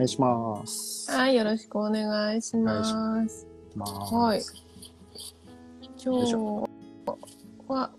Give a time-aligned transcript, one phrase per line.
[0.00, 1.10] 願いします。
[1.10, 2.82] はい、よろしくお願いしま
[3.28, 3.46] す。
[3.76, 4.42] ますはい。
[6.02, 6.34] 今日
[7.68, 7.90] は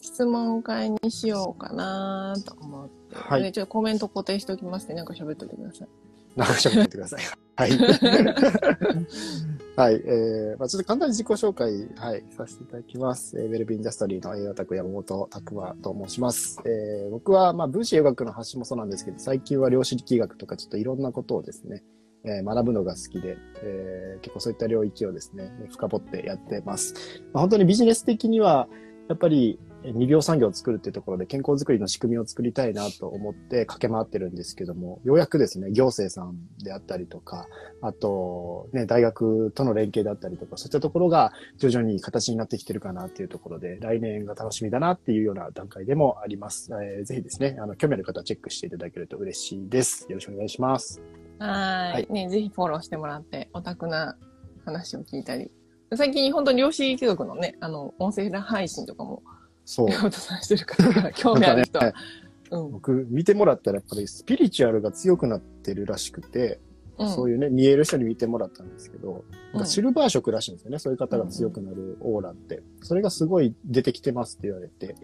[0.00, 3.00] 質問会にしようかなと思って。
[3.12, 4.94] はいでちょっとコメント固定しておきますね。
[4.94, 5.88] なんか喋っといてください。
[6.36, 7.20] なんか喋ってください。
[7.56, 7.70] はい。
[9.80, 9.94] はい。
[9.94, 13.40] えー、まあちょっと簡単に自己紹介、はい、させていただきます。
[13.40, 16.60] えー、ウェルビーインダストリーの栄養拓山本拓馬と申します。
[16.66, 21.82] えー、僕は、まあ、分子栄学の発信もそうなんですけど、最近は量子力学とかちょっといろんなことをですね、
[22.24, 26.92] えー学ぶのが好きで、えー結構そういった領域をですね、深掘ってやってます。
[27.32, 28.68] まあ、本当にビジネス的には、
[29.08, 37.46] やっぱりえー未病産業を作るっていうところで健康づくりの仕組みを作りたいなと思って駆け回ってるんですけども、ようやくですね、行政さんであったりとか、
[37.82, 46.70] あと、ね、大学との連携だったりとか、そういったところが徐々に形になってきてるかなっていうところで、来年が楽しみだなっていうような段階でもあります。
[46.72, 50.06] えーぜひですね、あの、興味ある方はチェックしていただけると嬉しいです。
[50.08, 51.00] よろしくお願いします。
[51.38, 51.46] は
[51.92, 52.06] はい。
[52.10, 54.16] ね、ぜひフォローしてもらって、オタクな
[54.64, 55.50] 話を聞いたり。
[55.96, 59.22] 最近本当に量子力学のね、あの、音声配信とかも、
[59.70, 59.90] そう。
[59.90, 61.84] 仕事さんしてるから、興味ある人は。
[61.84, 62.04] なんかね
[62.50, 62.72] うん。
[62.72, 66.58] 僕、見てもらったらやっぱりスピリチュアルが強くなってるらしくて、
[66.98, 70.78] うんそういうね、見える人に見てもらったんですけど、なんかシルバー色らしいんですよね。
[70.78, 72.62] そういう方が強くなるオーラって。
[72.82, 74.96] それがすごい出てきてますって言われて。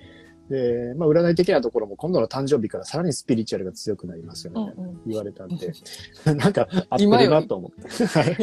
[0.49, 4.73] で、まあ、占い的なところも今度の誕生日からさらにスピリチュアルが強くなりますよね。
[4.77, 5.73] うんうん言われたんで、
[6.25, 8.07] なんか合ってるなと思って。
[8.07, 8.37] はい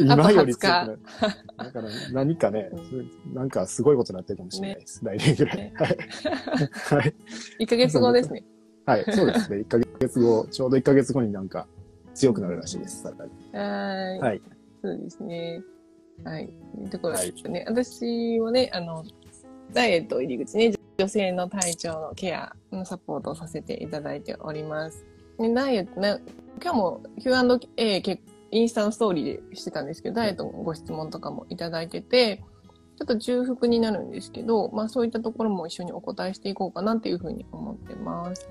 [0.00, 0.98] 今より強くなる。
[1.58, 2.70] だから何かね、
[3.34, 5.00] なんかすごいことになってるかもしれないです。
[5.04, 5.56] 来年ぐらい。
[5.58, 5.88] ねはい。
[5.88, 7.14] はい。
[7.60, 8.44] 1ヶ月後ですね。
[8.86, 9.58] はい、そうですね。
[9.58, 11.66] 1ヶ月後、ちょうど1ヶ月後になんか
[12.14, 13.02] 強くなるらしいです。
[13.02, 14.18] さらにはーい。
[14.20, 14.42] はい。
[14.82, 15.62] そうですね。
[16.24, 16.48] はい。
[16.90, 17.64] ところですね。
[17.66, 19.04] 私はね、あの、
[19.72, 25.04] ダイエット入り口ね、女性の体調のケアのサポートをさせていただいております。
[25.38, 26.20] でダイエットね、
[26.62, 32.44] 今日も Q&A 結インスタのストーリーでしてたんですけど、ダイエットのご質問とかもいただいてて、
[32.96, 38.48] ちょっと重複になるんですけど、まあそういったところも一緒にお答えしていこうかなっていうふうに思ってます。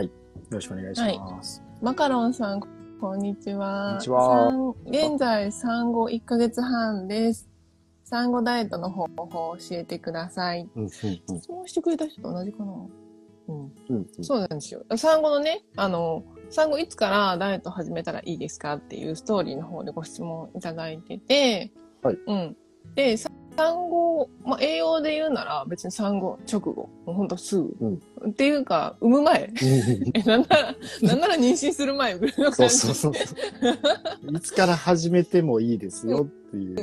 [0.00, 0.08] よ
[0.50, 1.62] ろしくお願いします。
[1.82, 2.60] マカロンさん、
[3.00, 3.88] こんにちは。
[3.88, 7.51] こんにちは産現在産後1ヶ月半です。
[8.12, 10.68] 産後ダイエットの方法を教えてください。
[10.76, 12.72] うん、うん、質問してくれた人と同じかな？
[13.48, 13.56] うん。
[13.56, 13.72] うん。
[13.88, 14.84] うん、そうなんですよ。
[14.96, 21.72] 産後のね、あの、産後いつからダイエット始めたらいいですかっていうストーリーの方でご質問いただいてて、
[22.02, 22.18] はい。
[22.26, 22.56] うん。
[22.94, 27.76] で、さ産後、まあ、栄養で言うなら別に産後直後、もうほんとすぐ。
[27.80, 29.50] うんっていうか、産む前。
[30.14, 32.76] え、なんなら、なんなら妊娠する前ぐらいの感じ。
[32.76, 33.28] そうそうそ
[33.68, 34.36] う。
[34.36, 36.76] いつから始めてもいいですよっていう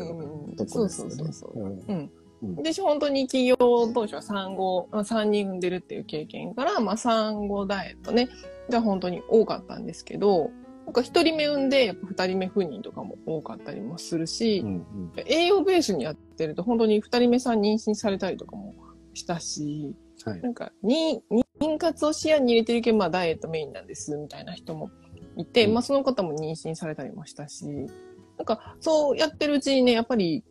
[0.57, 1.11] とこですよね。
[1.15, 8.29] そうそうそううんうんうん私本当に企業当初は産後、まあ3人産んでるっていう経験から、まあ産後ダイエットね、
[8.69, 10.51] が本当に多かったんですけど、
[10.89, 18.73] なんか一人目産んで、やっぱ二人目不妊とかも多かったりもするし、うん栄養ベースにやってると本当に二人目さん妊娠されたりとかも
[19.13, 19.93] したし、
[20.25, 20.41] はい。
[20.41, 21.21] なんか、に、
[21.61, 24.89] 妊活を視野に入れてるけど、まあダイエットメインなんです、みたいな人も
[25.37, 30.43] いて、うんまあその方も妊娠されたりもしたし、なんか、そうやってるうちにね、やっぱり、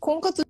[0.00, 0.44] 婚活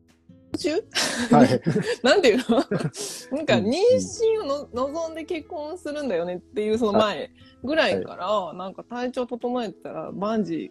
[0.60, 0.84] 中？
[1.30, 1.60] はい。
[2.04, 2.58] なんていうの？
[3.36, 7.30] なんか、うん妊娠をの望んで結婚するんだよねっていうその前
[7.64, 10.70] ぐらいから、なんか体調整えてたら、万事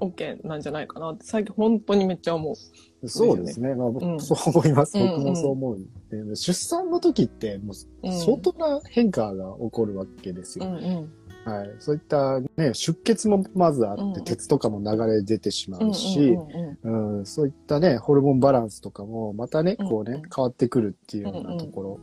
[0.00, 3.08] OK なんじゃないかなって、最近本当にめっちゃ思う。
[3.08, 3.74] そうですね。
[3.74, 4.98] まあ、僕うんそう思います。
[4.98, 5.84] うん僕もそう思うん
[6.28, 7.72] で、出産の時って、も
[8.02, 10.66] ううん相当な変化が起こるわけですよ。
[10.66, 11.12] うんうん。
[11.48, 11.76] はい。
[11.78, 16.36] そういったね、出血もまずあって、うん鉄とかも流れ出てしまうんうんうし、
[16.82, 22.00] うん、そういったね、ホルモンバランスとかも、またね、うんこうね、変わってくるっていうようなところ。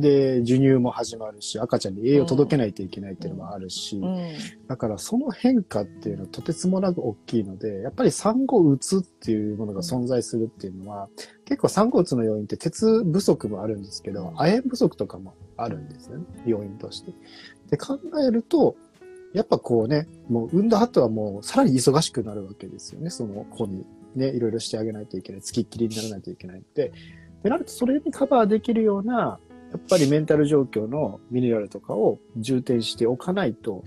[0.00, 4.28] で、授乳も始まるし、赤ちゃんに栄養を届けないといけないっていうのもあるし、うんうん
[4.68, 11.08] だからその変化っていうのはとてつもなく大きいので、やっぱり産後うつっていうものが存在するっていうのは、
[11.46, 17.12] 結構産後うつの要因って鉄不足もあるんですけど、亜鉛不足とかもあるんですよね、要因として。
[17.70, 18.76] で考えると、
[19.32, 26.92] やっぱこうね、もう産んだ後はもうさらに忙しくなるわけですよね、その子にね、いろいろしてあげないといけない、付きっきりにならないといけないって。
[27.42, 29.38] でなるとそれにカバーできるような、
[29.72, 33.84] やっぱりメンタル状況のミネラルとかを重点しておかないと、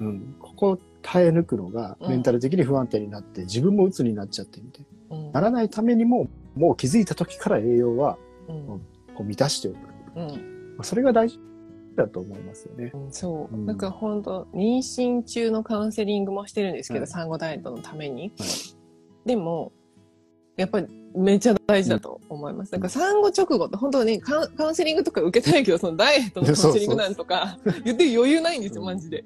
[0.00, 8.18] うん、ここを耐え抜くのがうんメンタル的に不安定になって、自分も鬱になっちゃってみて、うんならないためにも、もう気づいた時から栄養は
[8.48, 8.80] うんこ
[9.20, 9.76] う満たしておく。
[10.16, 11.40] うんまあそれが大事
[11.96, 12.90] だと思いますよね。
[12.92, 13.54] うんそう。
[13.54, 18.32] うんなんか本当妊娠中のカウンセリングもしてるんですけど、はい産後ダイエットのために。
[18.38, 18.78] はい
[19.24, 19.72] でも、
[20.56, 20.86] やっぱり
[21.18, 22.72] めっちゃ大事だと思います。
[22.72, 29.24] だから産後直後って本当はねカウン、セリングとか受けたいけど、そのダイエットのカウンセリングなんとか言って余裕ないんですよ、マジで。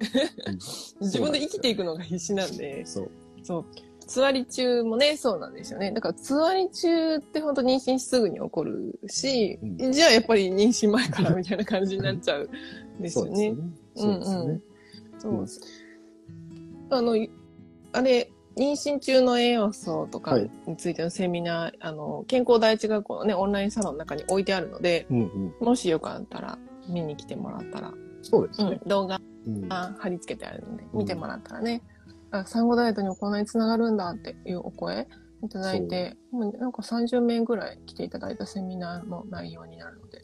[1.01, 2.85] 自分で生きていくのが必死なんで。
[2.85, 3.11] そう。
[3.43, 3.65] そう。
[4.07, 5.91] つわり中もね、そうなんですよね。
[5.91, 12.49] だから、つわり中って本当妊娠すぐに起こるし、うじゃあやっぱり妊娠前からみたいな感じになっちゃう
[12.99, 13.55] んですよね。
[13.95, 14.61] そうですよね。
[15.19, 15.61] そうです
[16.89, 17.15] あの、
[17.93, 25.17] あれ、妊娠中の栄養素とかについてのセミナー、あの、健康第一学校のね、オンラインサロンの中に置いてあるので、うん
[25.59, 25.65] うん。
[25.65, 31.81] もしよかったら見に来てもらったら、うんそうですね。、動画うんが貼り付けてあるので、見てもらったらね、
[32.31, 35.07] あ産後ダイエットにもこんなにつながるんだっていうお声
[35.43, 40.21] いただいて、もうなんか30名ぐらい来ていただいたセミナーの内容になるので、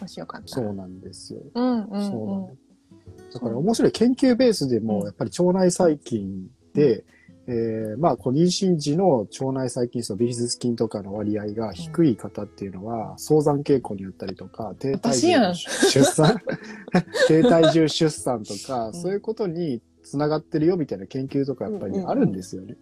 [0.00, 0.66] もしよかったら。
[0.66, 1.40] そうなんですよ。
[1.54, 3.34] うんうんそうなんうんです。
[3.34, 7.04] だから面白い研究ベースでも、やっぱり腸内細菌で、
[7.52, 16.36] えーまあ、こう妊娠時の腸内細菌数、ビフィズス菌とかの割合が低い方っていうのは、早産傾向にあったりとか、低体重出産？
[17.26, 18.94] 低体重出産とか、ん。
[18.94, 22.76] そういうことにつながってるよみたいな研究とかやっぱりあるんですよね。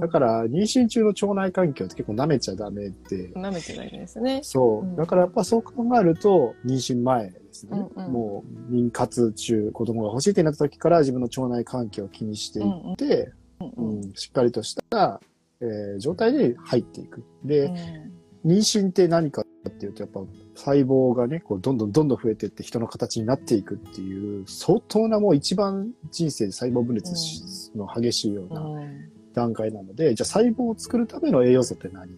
[0.00, 4.40] だから、妊娠中の腸内環境って結構舐めちゃダメって、舐めてないですね。
[4.44, 4.86] そう。
[4.86, 4.92] う。
[4.92, 4.94] ん。
[4.96, 7.70] だからやっぱそう考えると、妊娠前ですね。
[7.96, 8.12] うんうん。
[8.12, 14.00] もう、妊活中、子供が欲しいってなった時から自分の腸内環境を気にしていって、うんううん。
[14.00, 15.20] んしっかりとした、
[15.60, 17.24] えー状態で入っていく。
[17.44, 18.12] で、うん。
[18.44, 20.20] 妊娠って何かっていうと、やっぱ
[20.54, 29.10] 細胞がね、こうどんどんどんどん増えていって人の形になっていくっていう、相当なもう一番人生で細胞分裂しの激しいようなうん。
[29.32, 32.08] 段階なので、じゃあ細胞を作るための栄養素って何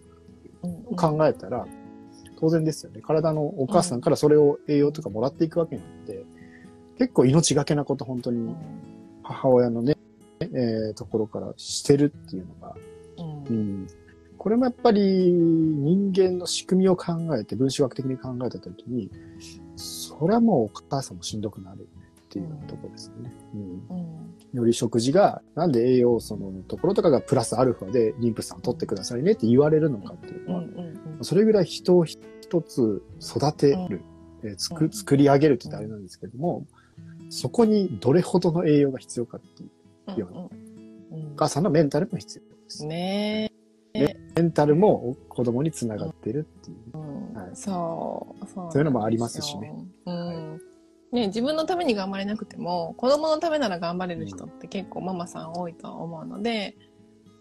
[0.63, 0.95] うん。
[0.95, 1.65] 考えたら、
[2.39, 3.01] 当然ですよね。
[3.01, 6.23] 体のお母さんからそれを栄養とかもらっていくわけなので、
[6.97, 8.55] 結構命がけなこと本当に
[9.23, 9.95] 母親のね、
[10.41, 12.75] えーところからしてるっていうのが、
[13.17, 13.43] うん。
[13.45, 13.87] うん、
[14.37, 19.09] これもやっぱり人間の仕組みを考えて、分子学的に考えたときに、
[19.75, 23.31] それはもうお母さんもしんどくなるよねっていうところですよね。
[23.53, 23.61] うん。
[23.89, 24.17] うん。
[24.53, 30.99] より食事が、なんで栄養素のところとかがプラスアルファで妊婦さん取ってくださいねって言われるのかっていううんのは、うん。
[31.21, 32.21] それぐらい人を一
[32.61, 34.01] つ育てる、
[34.43, 36.65] えーつくうん作り上げるってあれなんですけども、
[37.29, 39.69] そこにどれほどの栄養が必要かっていう、
[40.07, 40.27] うんよ
[41.11, 41.17] うん。
[41.17, 41.33] うん。
[41.33, 42.85] お母さんのメンタルも必要です。
[42.85, 43.51] ね
[43.93, 46.77] メンタルも子供につながってるっていう。
[46.93, 47.33] え、うん。
[47.33, 47.55] はい。
[47.55, 48.45] そう。
[48.45, 49.73] そうそういうのもありますしね。
[50.05, 50.61] うん。
[51.11, 56.75] ね、自分のために頑張れなくても子供のためなら頑張れる人って結構ママさん多いとは思うので、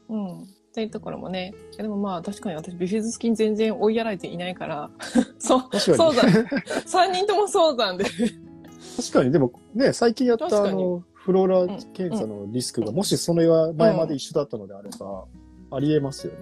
[0.09, 4.91] うん、っていうところもねでもまあ確かに私ビフィズス菌全然追いやられていないから
[5.41, 5.81] そう。
[5.81, 6.23] そうだ。
[6.23, 8.05] 3人とも早産で。
[8.05, 15.25] 確かに、でもね、最近やったあの、フローラ検査のリスクが、もしそれは前まで一緒だったのであれば、
[15.73, 16.39] ありえますよね。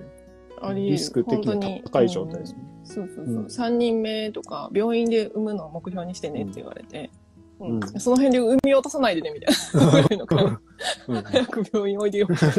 [0.60, 2.52] ありリスク的に高い状態です。
[2.52, 2.58] ね。
[2.84, 3.46] そうそうそう、うん。
[3.46, 7.10] 3人目とか病院で産むのを目標にしてねって言われて、
[7.60, 7.76] うん。
[7.76, 7.80] うん。
[7.98, 9.54] その辺で産み落とさないでねみたい
[10.18, 10.26] な。
[11.22, 12.54] 早く 病院おいでよみたいな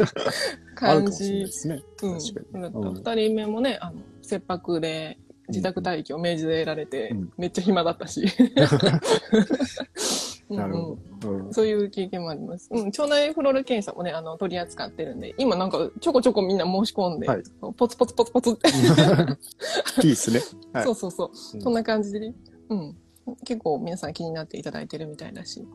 [0.74, 1.32] 感じ。
[1.32, 1.80] ですね。
[2.02, 2.18] うん。
[2.18, 2.62] 確かに。
[2.62, 2.88] だったうん。
[2.96, 7.32] 2人目もねあの切迫で自宅待機を命じられて、うん。
[7.38, 8.22] めっちゃ暇だったし。
[8.22, 8.26] う
[10.34, 11.30] んなるほど。
[11.30, 11.52] うん。
[11.52, 12.68] そういう経験もあります。
[12.70, 17.42] うん、腸内フローラ検査もね、あの、取り扱ってるんで、今なんかちょこちょこみんな申し込んで、はい。
[17.76, 18.70] ポツポツポツポツって、
[20.00, 20.40] ピースね。
[20.72, 20.84] はい。
[20.84, 21.60] そうそうそう、うん。
[21.60, 22.34] そんな感じでね、
[22.68, 22.96] うん。
[23.44, 25.66] 結構皆さん気になっていただいてるみたいだし。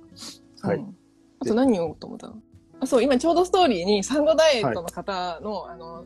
[0.62, 0.78] はい。
[0.78, 0.96] うん。
[1.40, 2.36] あと何を言おうと思ったの？
[2.80, 6.06] あ、そう、今ちょうどストーリーに産後ダイエットの方の、あの、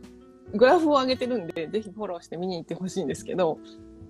[0.53, 3.59] グラフを上げてるんで、ぜひフォローして見に行ってほしいんですけど、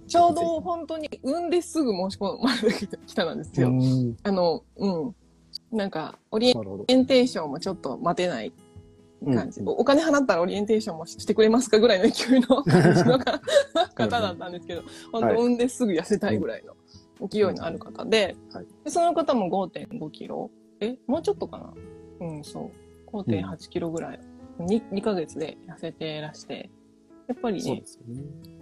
[0.08, 3.70] ちょうど本当に産んですぐ申し込まれてきたなんですよ。
[3.70, 5.16] うんあの、うん。
[5.72, 6.54] なんか、オリ
[6.88, 8.54] エンテーションもちょっと待てない
[9.24, 9.62] 感じ。
[9.62, 13.42] うんおお金払ったらオリエンテーションもしてくれますかぐらいの勢いの感じのか
[13.96, 16.76] 方だったんですけど、本当産んですぐ痩せたいぐらいの
[17.28, 20.52] 勢いのある方で、はいでその方も5.5キロ。
[20.82, 21.58] え、もうちょっとか
[22.20, 22.28] な？
[22.28, 22.72] うん、そ
[23.08, 23.10] う。
[23.12, 24.20] 5.8キロぐらい。
[24.60, 26.70] 2, 2ヶ月で痩せてらして。
[27.27, 27.84] やっぱりねね。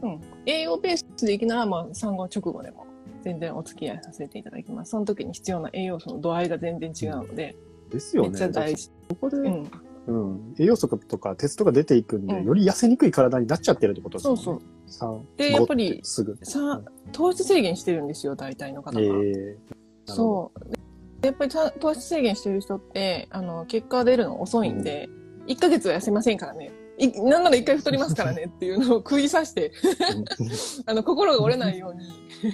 [0.01, 0.21] うん。
[0.45, 2.85] 栄養ベースでいくなら、まあ、産後直後でも
[3.23, 4.91] 全然お付き合いさせていただきます。
[4.91, 7.55] その時に必要な栄養素の度合いが全然違うので、
[7.89, 8.29] ですよね。
[8.29, 8.89] めっちゃ大事。
[9.09, 9.71] ここで、うん。
[10.05, 14.41] うん、栄養素とか鉄とか出ていくんで、うんより痩せにくい体になっちゃってるってことですよね。
[14.41, 15.37] そうそう。
[15.37, 16.37] でやっぱりすぐ。
[16.43, 16.81] さ
[17.13, 19.01] 糖質制限してるんですよ、大体の方が。
[19.01, 19.57] ええ
[20.05, 21.21] そう。
[21.21, 25.07] でやっぱりさ糖質制限してる人って、あの、結果出るの遅いんで、
[25.47, 26.71] 1ヶ月は痩せませんからね。
[27.03, 29.71] いなんなら1回太りますからねっていうのを食い刺して、
[30.85, 32.05] あの、心が折れないように、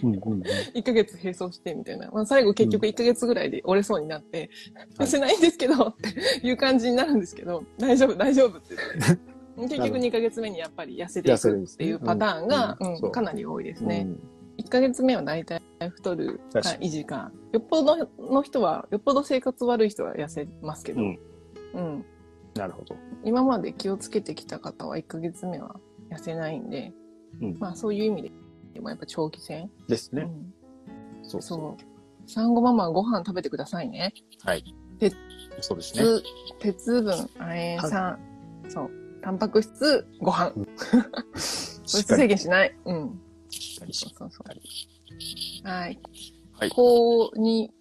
[0.03, 0.41] うんうんうん
[0.73, 2.09] 1ヶ月並走してみたいな。
[2.11, 4.49] まあ、最後結局1ヶ月ぐらいで折れそうになって、
[4.97, 9.21] 痩 せないんですけどっていう感じになるんですけど、大丈夫、大丈夫って言って。
[9.67, 14.07] 結局2ヶ月目にやっぱり痩せていくっていうパターンが、うんかなり多いですね。
[14.57, 17.31] 1ヶ月目は大体太るか維持か。
[17.53, 21.01] よっぽどの人は、よっぽど生活悪い人は痩せますけど。
[21.01, 21.19] うん。
[21.73, 22.05] うん、
[22.55, 22.95] なるほど。
[23.23, 25.79] 今まで気をつけてきた方は1ヶ月目は
[26.11, 26.93] 痩せないんで、
[27.41, 28.31] うん、まあそういう意味で、
[28.73, 29.69] でもやっぱ長期戦。
[29.87, 30.23] ですね。
[30.23, 32.29] うん、そうそう。
[32.29, 34.13] 産後ママご飯食べてくださいね。
[34.43, 34.63] はい。
[34.99, 35.15] 鉄、
[35.61, 36.03] そうですね。
[36.59, 38.19] 鉄分、亜鉛酸、
[38.67, 38.91] そう。
[39.21, 40.51] タンパク質、ご飯。
[41.33, 42.75] 糖質制限しない。
[42.85, 43.19] うん。
[43.49, 45.67] そうそうそう。
[45.67, 45.99] はい。
[46.53, 46.69] はい。
[46.69, 47.71] こうに、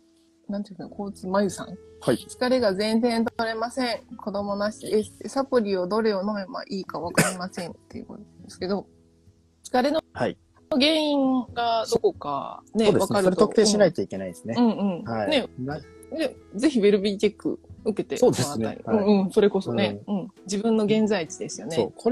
[0.49, 1.77] なんていうか、交通、まゆさん。
[2.01, 2.17] はい。
[2.17, 4.01] 疲れが全然取れません。
[4.17, 5.29] 子供なしです。
[5.29, 8.87] サプリをどれを飲めばいいかわかりませんっていうことですけど、
[9.65, 10.03] 疲れの
[10.71, 13.23] 原因がどこかね、わ、ね、かると。
[13.23, 14.55] それ特定しないといけないですね。
[14.57, 15.05] うんうん。
[15.05, 15.31] はい。
[15.31, 15.49] ね、
[16.13, 18.67] ねぜひウェルビーチェック受けてそうですね。
[18.67, 20.29] はい、うんうん、それこそね、うん、うん。
[20.45, 21.77] 自分の現在地ですよね。
[21.77, 21.93] そう。
[21.97, 22.11] こ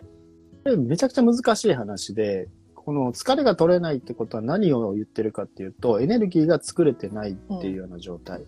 [0.64, 8.47] れ、めちゃくちゃ難しい話で、この疲れが取れないってことは何を言ってるかっていうと、エネルギーが作れてないっていうような状態、うん、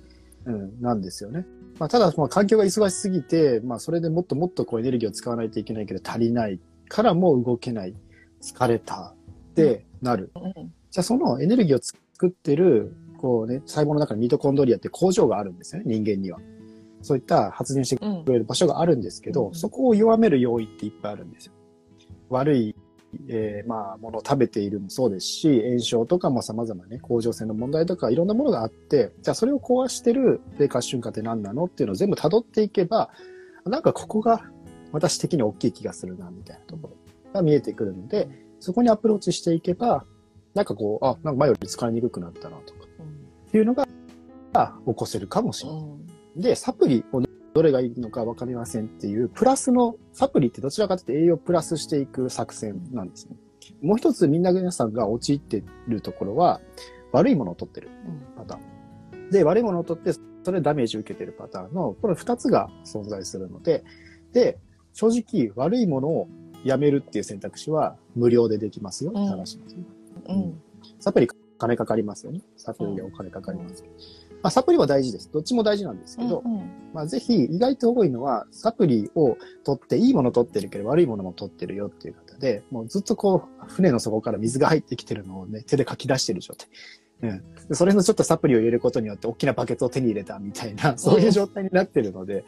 [0.49, 1.47] うん、なんですよね。
[1.78, 7.95] まあ、ただ、まあ、環境が忙しすぎて、まあ、それでもっともっとこうエネルギーを使わないといけないけど足りないからもう動けない、
[8.40, 9.14] 疲れた
[9.50, 10.33] ってなる。
[10.35, 10.52] うん、
[10.90, 16.38] じゃあ、そのエネルギーを作ってる、こうね、細胞の中にミトコンドリアって工場があるんですよね、人間には。
[17.02, 21.52] そういった発電してくれる場所があるんですけど、うん、そこを弱める要因っていっぱいあるんですよ。
[22.28, 22.75] 悪い
[23.29, 33.11] えー、まあ、ものを食べているもそうですし、炎症とかも様々ね、甲状腺の問題とかいろんなものがあって、じゃあそれを壊してる低下瞬間って何なのっていうのを全部辿っていけば、
[33.65, 34.43] なんかここが
[34.93, 37.09] 私的に大きい気がするな、みたいなところ。
[37.33, 38.29] が見えてくるので、
[38.61, 40.05] そこにアプローチしていけば、
[40.55, 42.81] なんかこう、あ、なんか前より使いにくくなったなとか、
[43.49, 43.87] っていうのが
[44.87, 45.83] 起こせるかもしれない。
[46.37, 47.23] で、サプリを
[47.55, 53.37] どれがいいのか分かりませんっていう、プラスの、サプリってどちらかというと栄養プラスしていく作戦なんですね。
[53.83, 56.61] もう一つみんな皆さんが陥ってるところは、
[57.12, 57.88] 悪いものを取ってる
[58.37, 59.31] パターン。
[59.31, 60.21] で、悪いものを取って、そ
[60.52, 63.85] れでダメージを受けてるパターンの、この二つが存在するので、
[64.33, 64.59] で、
[64.93, 66.28] 正直悪いものを
[66.64, 69.85] やめるっていう選択肢は無料でできますよって話ですね。
[70.28, 70.62] うん。
[70.99, 71.28] サプリ
[71.59, 72.40] 金かかりますよね。
[72.57, 73.85] サプリでお金かかります。
[73.85, 75.30] うんまあ、サプリは大事です。
[75.33, 86.68] どっちも大事なんですけど、うんうん、まあ、ぜひ、意外と多いのは、サプリを取って、いいもの取ってるけど、悪いものも取ってるよっていう方で、もうずっとこう、船の底から水が入ってきてるのをね、手でかき出してる状態。
[87.23, 87.26] う
[87.73, 87.75] ん。
[87.75, 92.45] それのちょっとサプリを入れることによって、大きなバケツを手に入れたみたいな、そういう状態になってるので、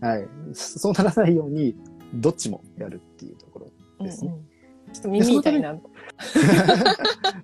[0.00, 0.28] うん、はい。
[0.52, 1.74] そうならないように、
[2.14, 3.60] どっちもやるっていうとこ
[3.98, 4.32] ろですね。
[4.32, 5.78] うんうん、ちょっと耳痛いな。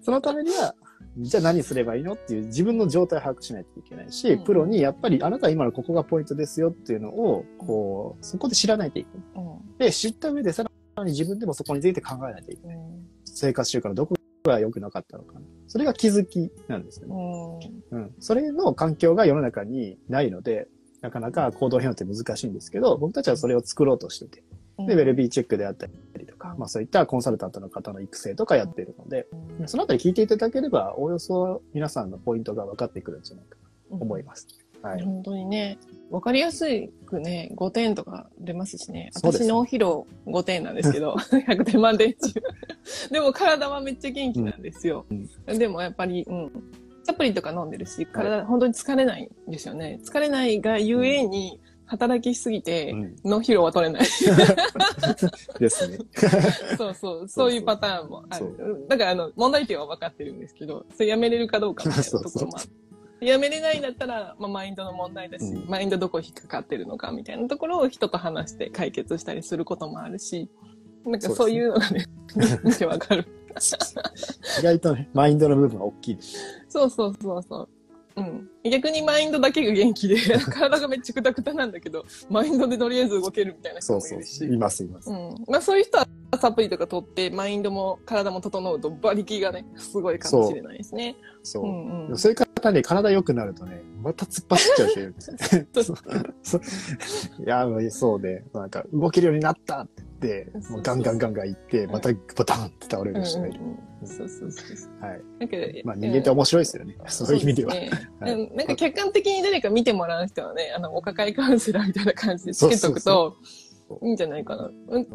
[0.03, 0.75] そのためには、
[1.19, 9.45] じゃあ何すればいいのっていう自分の状態を把握しないといけないし、うん、プロにやっぱりあなたは今のここがポイントですよっていうのを、こう、そこで知らないといけない。
[9.45, 12.77] うん、で、知った上でさらに自分でもそこについて考えないといけない。
[12.77, 15.41] うん、生活習慣のどこが良くなかったのかな。
[15.69, 17.71] それが気づきなんですよね。
[17.93, 18.15] うん。
[18.21, 20.69] それの環境が世の中にないので、
[21.01, 24.43] なかなか行動変容って難しいんですけど、僕たちはそれを作ろうとしてて。
[24.79, 29.27] で、ウェルビーチェックであったりとか、まあそういったコンサルタントの方の育成とかやっているので、
[29.67, 33.57] そのあたり聞いていただければ、おおよそ皆さんのポイントが分かってくるんじゃないか
[33.89, 34.47] と思います。
[34.83, 35.03] はい。
[35.03, 35.79] 本当にね、
[36.11, 36.67] 分かりやす
[37.07, 39.11] くね、5点とか出ますしね。
[39.15, 41.15] 私の披露5点なんですけど、
[41.49, 42.43] 100点満点中。
[43.11, 45.07] でも体はめっちゃ元気なんですよ。
[45.11, 46.53] うん、でもやっぱり、うん。
[47.03, 50.01] サプリとか飲んでるし、体、はい、本当に疲れないんですよね。
[50.03, 52.93] 疲れないがゆえに、働きすぎて、
[53.25, 54.03] の疲労は取れない。
[55.59, 55.99] ですね。
[56.77, 58.87] そうそう、そういうパターンもある。
[58.89, 63.27] だから、あの、問題点は分かってるんですけど、それやめれるかどうかみたいな ところもある。
[63.27, 70.51] やめれないんだったら、まあ、マインドの問題だし、うん、マインドどこ引っかかってるのかみたいなところを人と話して解決したりすることもあるし、
[71.05, 72.05] なんかそういうのがね、
[72.63, 73.27] 見てわかる。
[74.61, 76.37] 意外とね、マインドの部分は大きいです。
[76.69, 77.69] そうそうそうそう。
[78.17, 78.49] うん。
[78.71, 80.17] 逆にマインドだけが元気で、
[80.51, 84.39] 体がめっちゃくたくたなんだけど、マインドでとりあえず動けるみたいな人もいるし。
[84.39, 85.11] そうそういます、います。
[85.11, 85.45] うん。
[85.47, 86.09] まあそういう人は
[86.41, 91.17] サプリとか取って、マインドも体も整うと馬力がね、すごいかもしれないですね。
[91.43, 91.63] そう。
[91.63, 92.19] そううんうん、
[92.57, 95.69] いう方ね、体良くなるとね、また突っ走っちゃう人いるんですよね。
[96.43, 96.63] そう。
[97.43, 99.89] いや、そうで、なんか動けるようになったっ
[100.21, 103.61] て、もうガンガンガンガン行って、またボタンって倒れる人がいる。
[104.05, 105.21] そうそうそうはい。
[105.41, 106.97] なんか、まあ人間って面白いですよね。
[107.09, 107.75] そういう意味では。
[108.21, 113.37] なんか客観的に誰か見てもらう人はね、あの、お抱えカウンセラーみたいな感じでつけとくと、
[114.03, 114.71] いいんじゃないかな。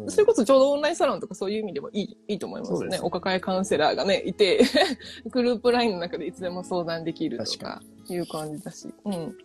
[0.08, 2.98] それこそちょうどオンラインサロンとかそういう意味でもいい、いいと思いますね。
[3.02, 4.62] お抱えカウンセラーがね、いて、
[5.30, 8.92] グループラインの中でいつでも相談できるとかいう感じだし。
[9.04, 9.36] うん。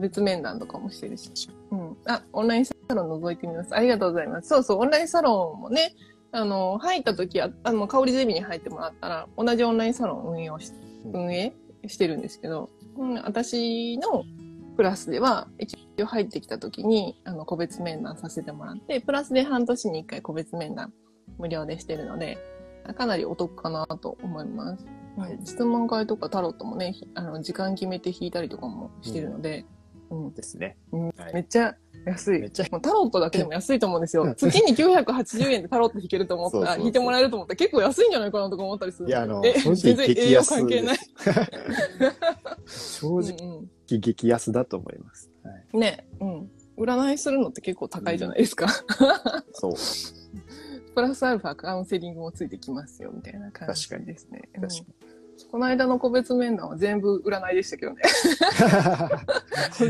[0.00, 1.30] 別面談とかもしてるし。
[1.70, 1.96] うん。
[2.06, 3.74] あ、オンラインサロン覗いてみます。
[3.74, 4.48] ありがとうございます。
[4.48, 5.94] そうそう、オンラインサロンもね、
[6.32, 10.72] あの、入った時は、あの、香りゼミに入ってもらったら、同じオンラインサロン運営をし、
[11.12, 11.54] 運営
[11.86, 14.24] してるんですけど、うん、私の
[14.76, 20.92] クラスでは、一応入ってきた時に、あの、個別面談させてもらって、プラスで半年に一回個別面談
[21.38, 22.38] 無料でしてるので、
[22.96, 24.86] かなりお得かなと思います。
[25.16, 25.38] はい。
[25.44, 29.64] 質問会とかタロットもね、ひあの、時間決めて引いたりとかもしてるので、
[30.10, 30.76] うん、ですね。
[30.92, 31.04] うん。
[31.16, 31.34] はい。
[31.34, 32.40] めっちゃ安い。
[32.40, 34.24] めっちゃもうタロットだけでも安いと思うんですよ。
[34.24, 39.08] うん月に980円でタロット引けると思ったら、引いてもらえると思ったら結構安いんじゃないかなとか思ったりする。
[39.08, 40.98] いや、あの、全然栄養関係ない。
[42.66, 43.24] 正うん
[43.90, 45.30] 直激安だと思います。
[45.72, 46.50] ね、うん。
[46.76, 48.68] 占いするのって結構高いじゃないですか。
[49.52, 49.74] そう。
[50.94, 54.42] プラスアルファカウンセリングもついてきますよ、みたいな感じ確かにですね。
[54.54, 55.13] 確かうん
[55.50, 58.02] この間の個別面談は全部占いでしたけど ね。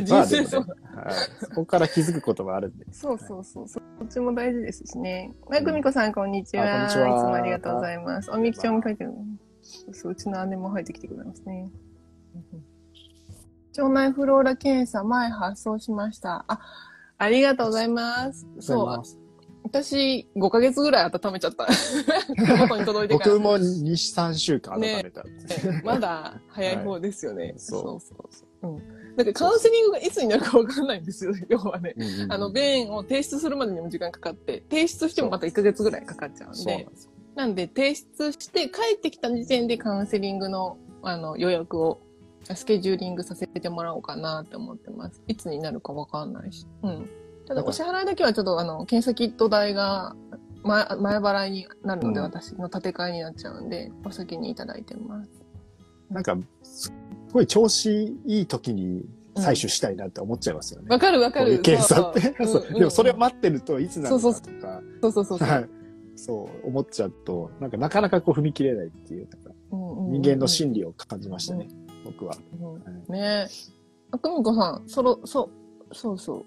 [0.04, 2.86] 人生そう、はい、そこから気づくこともあるんで。
[2.92, 3.68] そうそうそう。
[3.68, 5.34] そっちも大事ですしね。
[5.48, 6.64] まゆくみこさん、こんにちは。
[6.64, 8.30] あこんにちはいつもありがとうございます。
[8.30, 9.12] おみきちゃんも書いてる。
[9.62, 11.70] そうそう、うちの姉も入ってきてくれますね。
[13.76, 16.44] 腸内フローラ検査前発送しました。
[16.48, 16.60] あ、
[17.18, 18.46] ありがとうございます。
[18.60, 19.23] そう。
[19.64, 21.66] 私、5ヶ月ぐらい温めちゃった。
[23.08, 25.24] 僕も2、3週間温めた。
[25.24, 25.30] ね
[25.82, 27.54] まだ早い方ですよね。
[27.56, 28.72] いそうそうそうそう。
[28.72, 29.16] うん。
[29.16, 31.94] だってカウンセリングがいつになるかわかんないんですよ、 要はね。
[31.96, 37.10] うんうんうんあの、便を提出するまでにも時間かかって、提出してもまた1ヶ月ぐらいかかっちゃうんでそうなん、ですよ。
[37.34, 42.00] なんで提出して帰ってきた時点でカウンセリングのあの予約を
[42.54, 45.22] スケジューリングさせてもらおうかなって思ってます。
[45.26, 46.66] いつになるかわかんないし。
[46.82, 47.10] うん。
[47.46, 50.16] ただお支払いだけはちょっとあの、検査キット代が
[50.62, 55.30] 前前払いになるので、うん私の立て替えになっちゃうんで、お先にいただいてます。
[56.10, 56.92] なんか、す
[57.32, 60.88] ごい調子いい時に採取したいなって思っちゃいますよね。
[60.88, 61.60] わかるわかる。
[61.60, 62.30] 検査って。
[62.78, 65.38] でもそれを待ってるといつなのかとか、そうそうそう。
[65.38, 65.68] はい。
[66.16, 69.28] そう、思っちゃうと、なんかなかなかこう踏み切れないっていう、
[69.70, 71.68] 人間の心理を感じましたね、
[72.04, 72.34] 僕は。
[73.08, 73.46] ねえ。
[74.12, 75.50] あくみこさん、そろ、そ
[75.90, 76.44] う、そうそう。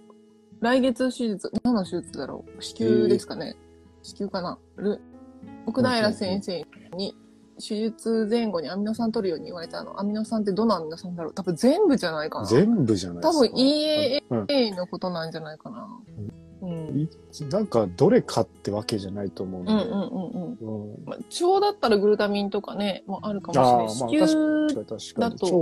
[0.60, 2.62] 来月手術、何の手術だろう？
[2.62, 3.56] 子宮ですかね、
[4.04, 5.00] 子宮かなる
[5.66, 7.16] 奥平先生に、
[7.60, 10.00] 手術前後にアミノ酸取るように言われたの。
[10.00, 11.34] アミノ酸ってどのアミノ酸だろう？
[11.34, 12.46] 多分全部じゃないかな。
[12.46, 13.46] 全部じゃないですか。
[13.46, 14.22] 多分 EAA
[14.70, 15.88] うんのことなんじゃないかな。
[16.18, 16.32] うん。
[16.62, 17.08] い
[17.52, 19.72] なんか、どれかってわけじゃないと思うんで。
[19.72, 20.90] うんうんうんうん。
[20.90, 23.74] うんまあ、腸だったらグルタミンとかね、もあるかもしれない。
[23.74, 25.36] あーまあ確かに確かに。
[25.36, 25.58] 腸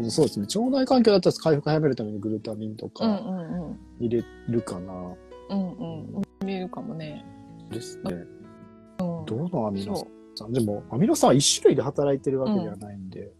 [0.00, 0.46] 腸そうですね。
[0.46, 3.78] 腸内環境だったら回復早めるためにグルタミンとうんうかんうん。
[4.00, 4.92] 入れるかな。
[5.50, 6.22] うんうん。
[6.44, 7.24] 見えるかもね。
[7.70, 8.14] ですね。
[9.00, 9.24] うん。
[9.24, 10.06] どのアミノ。
[10.34, 13.20] 酸でも、アミノ酸は一種類で働いてるわけではないんで。
[13.20, 13.38] うん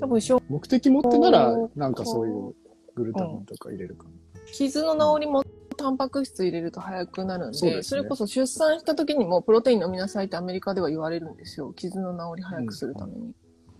[0.00, 2.54] 多分目的持ってならなんかそういう
[2.94, 4.10] グルタミンとか入れるかな。
[4.52, 5.44] 傷の治りも
[5.76, 11.72] タンパク質入れると早くなるんで、そそうですねれこそ出産した時にもプロテイン飲みなさいってアメリカでは言われるんですよ。
[11.72, 13.34] 傷の治り早くするために。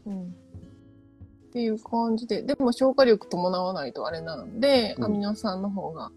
[0.06, 0.22] うん。
[0.26, 0.28] っ
[1.52, 6.10] ていう感じで、でも消化力伴わないとあれなんで、うんアミノ酸の方が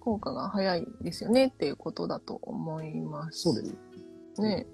[0.00, 3.40] 効果が早いですよねっていうことだと思います。
[3.40, 3.68] そうで
[4.34, 4.40] す。
[4.42, 4.66] ね。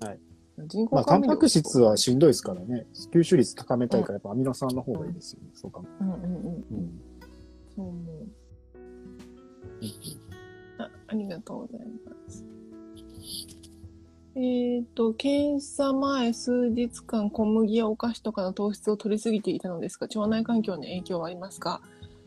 [0.00, 0.18] はい。
[0.66, 2.86] 人工まあ、タンパク質はしんどいですからね。
[3.12, 5.48] 吸収率高めたいから、やっぱアミノ酸の方がいいですよね。
[5.54, 5.88] そうかも。
[6.00, 6.26] うんうんうん。
[6.26, 7.00] うん。
[7.74, 8.28] そう思う。
[10.78, 12.44] あありがとうございます。
[14.36, 21.80] えっ、と、検査前数日間小麦やお菓子とかの糖質を取りすぎていたのですが、腸内環境に影響はありますか？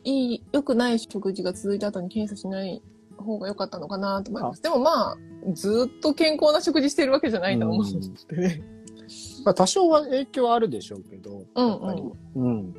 [0.06, 2.82] いい、良くない食事が続いた後に検査しない
[3.18, 4.62] 方が良かったのかなと思います。
[4.62, 5.18] でもまあ、
[5.54, 7.92] ずっと健康な食事してるわけじゃないと思うの
[8.28, 8.62] でね。
[9.44, 12.04] まあ、多少は影響はあるでしょうけど、うんうんやっぱり。
[12.36, 12.74] うん。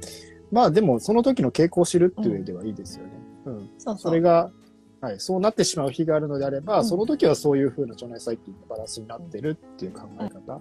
[0.50, 3.12] まあ、でも、その時の傾向を知るっていう上ではいいですよね。
[3.46, 3.54] うん。
[3.54, 3.98] そうそう。
[3.98, 4.50] それが、
[5.00, 10.60] はい、そうなってしまう日があるのであれば、うんその時はそういう風な腸内細菌のバランスになってるっていう考え方。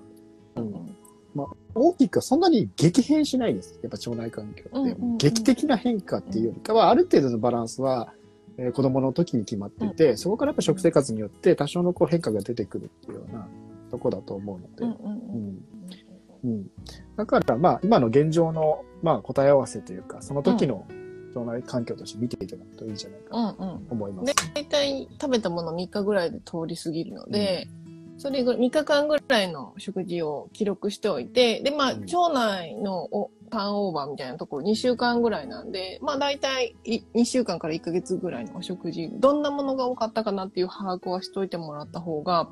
[0.58, 0.98] うん。
[1.76, 3.80] 大きくはそんなに激変しないです。
[3.84, 4.70] やっぱ腸内環境って。
[4.72, 8.14] うんうんうん劇的な変化っていうよりかは、ある程度のバランスは、
[8.58, 13.48] えー子供の時に決まっていて、そこからやっぱ食生活によって多少のこう変化が出てくるっていうような
[13.90, 14.84] とこだと思うので。
[14.84, 15.64] うんうんうんうん
[16.44, 16.70] うん。
[17.16, 20.86] だから、まあ、今の現状の、まあ、答え合わせというか、その時の
[21.40, 23.86] 腸内環境として見ていただくといいんじゃないかうんうん。
[23.86, 24.26] と思います。
[24.26, 27.68] で大体食べたもの3日ぐらいで通り過ぎるので、
[28.18, 32.02] それぐ3日間ぐらいの食事を記録しておいて、で、まあ、うん。
[32.02, 42.50] 腸内のおターンオーバーみたいなところ2週間ぐらいなんで、まあ大体い2週間から1ヶ月ぐらいのお食事、どんなものが多かったかなっていう把握はしといてもらった方が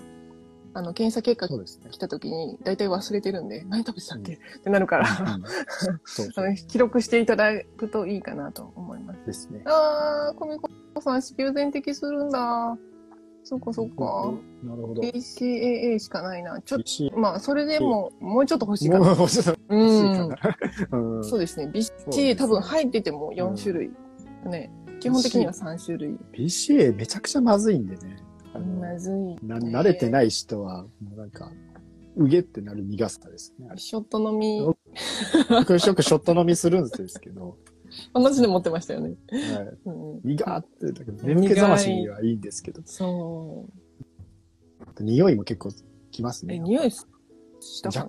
[0.75, 1.47] あの、検査結果。
[1.89, 5.07] 来た時に、大体忘れてるんで、何食べてたっけ、ってなるから、
[6.67, 9.25] 記録していただくといいかなと思います。
[9.25, 9.61] ですね。
[9.65, 12.77] あー、コミコさん、子宮全摘するんだ。
[13.45, 14.33] そっかそっか。
[14.63, 15.01] なるほど。
[15.01, 16.59] BCAA しかないな。
[16.61, 19.05] ちょっしと、まあ、それでも、もうちょっと欲しいかな。
[19.05, 20.29] も欲しいかん。
[20.29, 20.37] な。
[20.91, 21.71] うんそうですね。
[21.73, 23.91] BCA ね多分入ってても4種類。
[24.43, 24.69] ね。
[24.99, 26.17] 基本的には3種類。
[26.33, 28.24] BCA めちゃくちゃまずいんでね。
[28.55, 29.37] あのまずい、ね。
[29.43, 31.51] な慣れてない人は、もうなんか、
[32.15, 33.67] うげってなる苦さですね。
[33.75, 37.57] ショット飲み、僕よくショット飲みするんですけど、
[38.13, 39.15] 同じで持ってましたよね。
[39.29, 43.67] はい、うんって、だけど眠気覚ましにはいいんですけど、そ
[44.97, 45.03] う。
[45.03, 45.71] 匂いも結構
[46.11, 46.59] きますえ、ね。
[46.59, 47.05] 匂いし
[47.83, 48.05] たかな？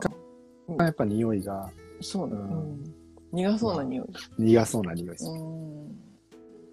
[0.69, 2.47] 若やっぱ匂いがそうだ、ううん
[2.83, 2.85] ん。
[3.33, 4.07] 苦そうな匂い。
[4.39, 5.29] 苦そうな匂いです。
[5.29, 5.97] うん。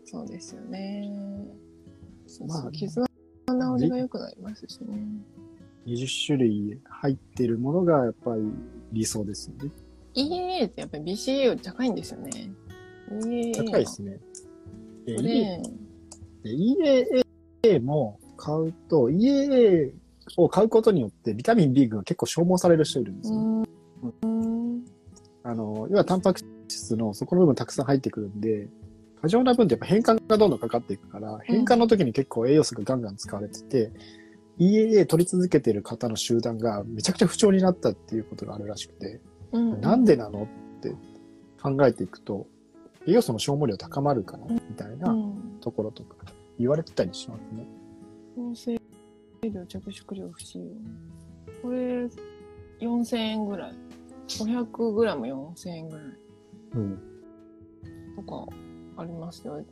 [0.06, 1.12] そうですよね。
[2.48, 2.72] まあそう。
[3.54, 5.08] 傷の治りが良くなりますしね。
[5.86, 8.42] 20種類入ってるものがやっぱり
[8.92, 9.72] 理想ですよね。
[10.16, 12.52] EAA ってやっぱり BCA より高いんですよね。
[13.12, 14.20] EAA 高いですね。
[15.06, 15.62] で
[16.46, 19.92] EAA も買うと、EAA
[20.38, 23.38] を買うことによってビタミン B 群が結構消耗される人いるんですよ。
[23.40, 23.64] うん。
[24.22, 24.28] う
[24.78, 24.86] ん。
[25.44, 28.68] あの、要はタンパク質のそこの部分たくさん入ってくるんで、
[29.24, 33.90] 過剰な分ってやっぱ変換がどんどんかかっていくから、変換の時に結構栄養素がガンガン使われてて、
[34.60, 39.22] EAA 取り続けてる方の集団がめちゃくちゃ不調になったっていうことがあるらしくて、
[39.54, 40.94] うんなんでなのって
[41.62, 42.48] 考えていくと、
[43.08, 46.18] 栄養素の消耗量高まるから、みたいうなんところとか
[46.60, 47.66] 言われてたりしますね。
[48.36, 48.78] 構成
[49.42, 50.66] 量、着色料不使用。
[51.62, 52.10] これ、
[52.82, 53.74] 4000円ぐらい。
[54.28, 56.06] 500グラム4000円ぐらい
[56.74, 57.00] うん。
[58.18, 58.48] とか
[58.98, 59.64] ありますよ。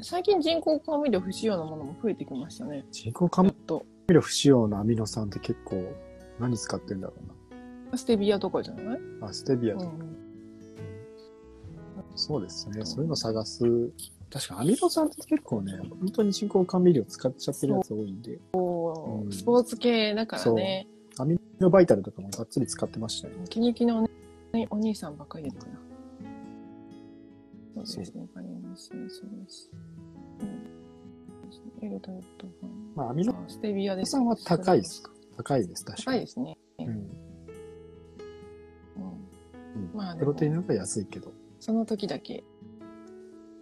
[0.00, 2.84] 最近人工甘味料不使用のものも増えてきましたね。
[2.92, 3.46] 人工甘。
[3.46, 3.54] 味
[4.08, 4.20] 料？
[4.20, 5.82] 不使用のアミノ酸って結構
[6.38, 7.14] 何使ってんだろ
[7.92, 9.00] うステビアとかじゃない？
[9.20, 9.26] な。
[9.28, 9.86] あ、ステビアとか。
[9.86, 10.16] うん。
[12.14, 12.84] そうですね。
[12.84, 13.64] そういうの探す。
[14.30, 20.86] 確かアミノ酸って結構ね、本当に人工甘味料使っちゃってるやつ多いんで、うんスポーツ系だからね。
[21.18, 23.44] アミノバイタルとかもがっつり使ってましたよね。
[23.48, 24.08] 気に気の
[24.52, 25.78] ね、お兄さんばっかり出てくるな。
[27.84, 28.22] そうですね。
[28.22, 29.08] わかりますね。
[29.08, 29.70] そうです。
[30.40, 31.86] うん。
[31.86, 32.70] エルトヨットファン。
[32.94, 34.12] まあ、アミノあステビアです。
[34.12, 35.12] 酸は高いですか？
[35.36, 36.16] 高いです、確かに。
[36.16, 36.58] 高いですね。
[36.78, 37.08] うん。
[39.94, 41.32] まあプロテインの方が安いけど。
[41.60, 42.42] その時だけ、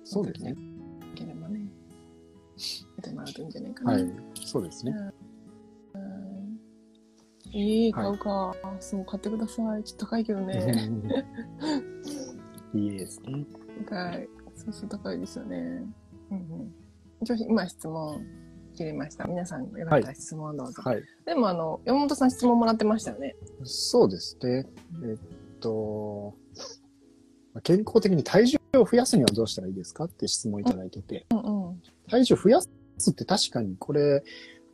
[0.05, 0.55] そうですね。
[1.13, 1.67] いければね、や
[3.01, 3.93] ってもらうといいんじゃないかな。
[3.93, 4.13] はい。
[4.45, 4.95] そうですね。
[7.53, 8.55] いい、買うか。
[8.81, 9.85] そう、買ってください。
[9.85, 10.91] ちょっと高いけどね。
[12.75, 13.45] いいですね。
[13.87, 14.29] 高い。
[14.55, 15.57] そうそう、高いですよね。
[16.31, 16.75] うんうん。
[17.21, 18.25] 一応、今質問
[18.75, 19.25] 切れました。
[19.25, 20.83] 皆さん、よかったら質問どうぞ。
[20.83, 21.03] はい。
[21.25, 23.37] でも、あの、山本さん質問もらってましたよね。
[23.65, 24.67] そうですね。
[25.05, 26.35] えっと、
[27.55, 31.83] まあ健康的に体重を増やすにはどうしたらいいですかって質問いただいてて、うんうん。
[32.09, 32.69] 体重増やす
[33.11, 34.23] って確かにこれ、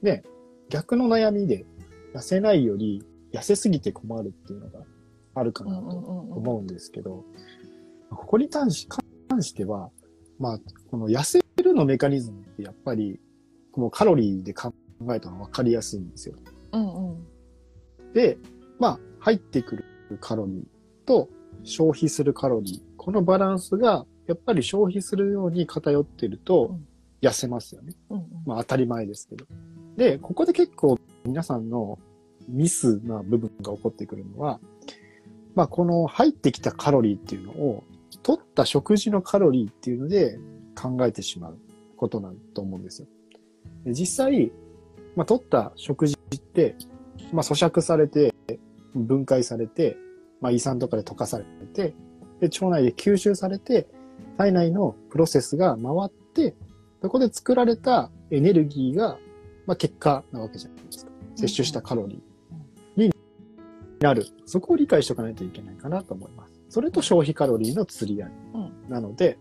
[0.03, 0.23] ね、
[0.71, 1.67] 逆の悩みで
[2.15, 4.81] 痩せないより痩せすぎて困るっていうのが
[5.35, 5.97] あるかなんと。
[5.97, 7.25] 思うんですけど、
[8.11, 8.89] ここに関し
[9.29, 9.91] 関しては、
[10.39, 10.59] まあ、
[10.91, 13.21] この痩せるのメカニズムってやっぱり、
[13.73, 14.73] このカロリーで考
[15.15, 16.35] えたら分かりやすいんですよ。
[16.73, 18.13] うんうん。
[18.13, 18.39] で、
[18.79, 19.85] まあ、入ってくる
[20.21, 21.29] カロリーと
[21.63, 26.87] 消費するカロリー、このバランスが、やっぱり消費するように偏ってるとうん、
[27.21, 27.95] 痩せますよね。
[28.11, 28.27] うんうん。
[28.47, 29.47] まあ、当たり前ですけど。
[29.97, 31.99] で、ここで結構皆さんの
[32.49, 34.61] ミスな部分が起こってくるのは、
[35.55, 37.85] まあ、この入ってきたカロリーっていうのを、
[38.19, 40.39] 取った食事のカロリーっていうので
[40.75, 41.59] 考えてしまう
[41.97, 43.09] ことなんと思うんですよ。
[43.85, 44.53] で実際、
[45.17, 46.77] まあ、取った食事って、
[47.33, 48.35] まあ、咀嚼されて、
[48.95, 49.97] 分解されて、
[50.41, 51.95] まあ、胃酸とかで溶かされて、
[52.41, 53.87] で、腸内で吸収されて、
[54.39, 56.55] 体内のプロセスが回って、
[57.03, 59.19] そこで作られたエネルギーが、
[59.67, 61.13] まあ、結果なわけじゃないですか。
[61.37, 63.11] 摂取したカロリーに
[64.01, 64.27] なる。
[64.47, 66.60] そこを理解しておかないといけないかなと思います。
[66.71, 68.31] それと消費カロリーの釣り合い。
[68.55, 69.39] うんなので、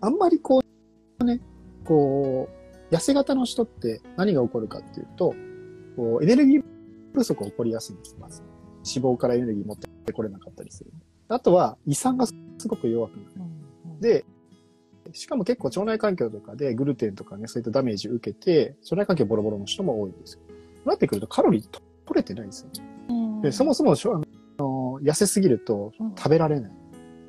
[0.00, 0.62] あんまりこ
[1.18, 1.40] う、ね、
[1.84, 2.48] こ
[2.90, 5.34] う、痩せ型の人って何が起こるかっていうと、
[5.96, 6.64] こうエネルギー
[7.12, 8.42] 不足が起こりやすいんです、まず。
[8.86, 10.90] 脂肪からエネルギー持ってこれなかったりする。
[11.28, 12.34] あとは、胃酸がす
[12.66, 13.24] ごく弱くなる。
[13.36, 14.24] うんで、
[15.12, 20.40] しかも結構腸内環境とかでグルテンとかね、そういったダメージを受けて、腸内環境ボロボロの人も多いんですよ。
[20.84, 22.70] なってくるとカロリーと取れてないんですよ。
[23.10, 23.94] うんで、そもそも
[25.02, 26.14] 痩せすぎるとうん。
[26.16, 26.72] 食べられない。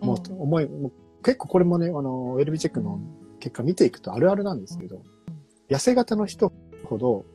[0.02, 0.92] もううん思い、もう
[1.24, 3.00] 結構これもね、あの、ウェルビーチェックの
[3.40, 5.04] 結果見ていくとあるあるなんですけど、
[5.70, 6.52] 痩せ型の人
[6.86, 7.26] ほど、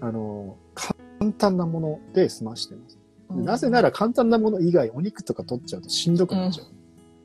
[0.00, 0.94] あの、考
[1.32, 2.98] 単なもので済ましてます。
[3.30, 3.44] うん。
[3.44, 6.66] なぜなら簡単なもの以外、お肉とか取っちゃうとしんどくなっちゃう。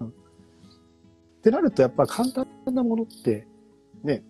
[0.02, 0.08] うん。
[0.08, 0.12] っ
[1.42, 3.48] てなると、やっぱ簡単なものって、
[4.04, 4.24] ね、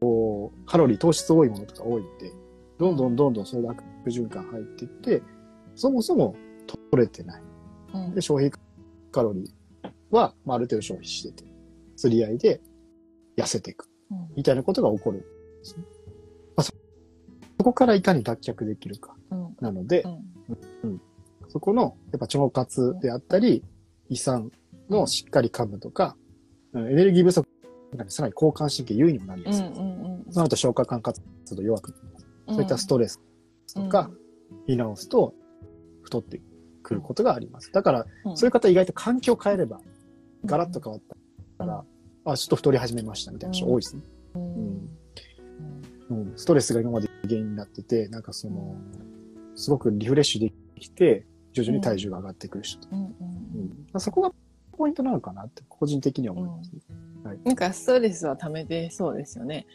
[0.00, 2.32] こう、カロリー、糖質多いものとか多いんで、
[2.78, 5.22] どんどんどんどんそれで悪循環入っていって、
[5.74, 6.34] そもそも
[7.00, 7.42] 取れてない。
[7.94, 8.58] うんで、消費
[9.10, 11.48] カロリーは、まあ、ある程度消費してて、
[11.96, 12.60] 釣り合いで
[13.36, 13.86] 痩せていく。
[14.10, 15.26] うんみたいなことが起こるんで
[15.62, 15.84] すね。
[16.56, 16.72] まあ、そ
[17.58, 19.16] そこからいかに脱却できるか。
[19.30, 20.02] うんなので
[20.82, 21.00] う、ん
[21.48, 23.64] そこの、やっぱ腸活であったり、
[24.08, 24.52] 胃酸
[24.88, 26.16] のしっかり噛むとか、
[26.72, 27.48] うんエネルギー不足
[28.08, 29.66] さらに交感神経優位にもなりやすい。
[29.66, 31.20] うんうんその後消化管活
[31.56, 32.26] 動弱くなります。
[32.48, 33.20] うんそういったストレス
[33.74, 34.10] とか、
[34.66, 35.34] 見直すと
[36.02, 36.42] 太ってく
[36.94, 37.72] ることがあります。
[37.72, 38.36] だから、うん。
[38.36, 39.80] そういう方意外と環境変えれば、
[40.44, 41.02] ガラッと変わっ
[41.58, 41.84] たら、
[42.24, 44.02] あ、ちょっと太り始めましたみたいな人多いですね。
[44.34, 44.42] うん。
[44.42, 44.90] うん。
[46.10, 48.76] うん、ストレスが今まで原因になってて、なんかその、
[49.54, 52.88] すごくリフレッシュできて、徐々に体重が上がってくる人と。
[52.92, 53.04] うん。
[53.04, 54.00] うん。
[54.00, 54.32] そこが
[54.72, 56.80] ポイントなのかなって、個人的には思いますね。
[57.44, 59.66] なんかストレスは溜めてそうですよね。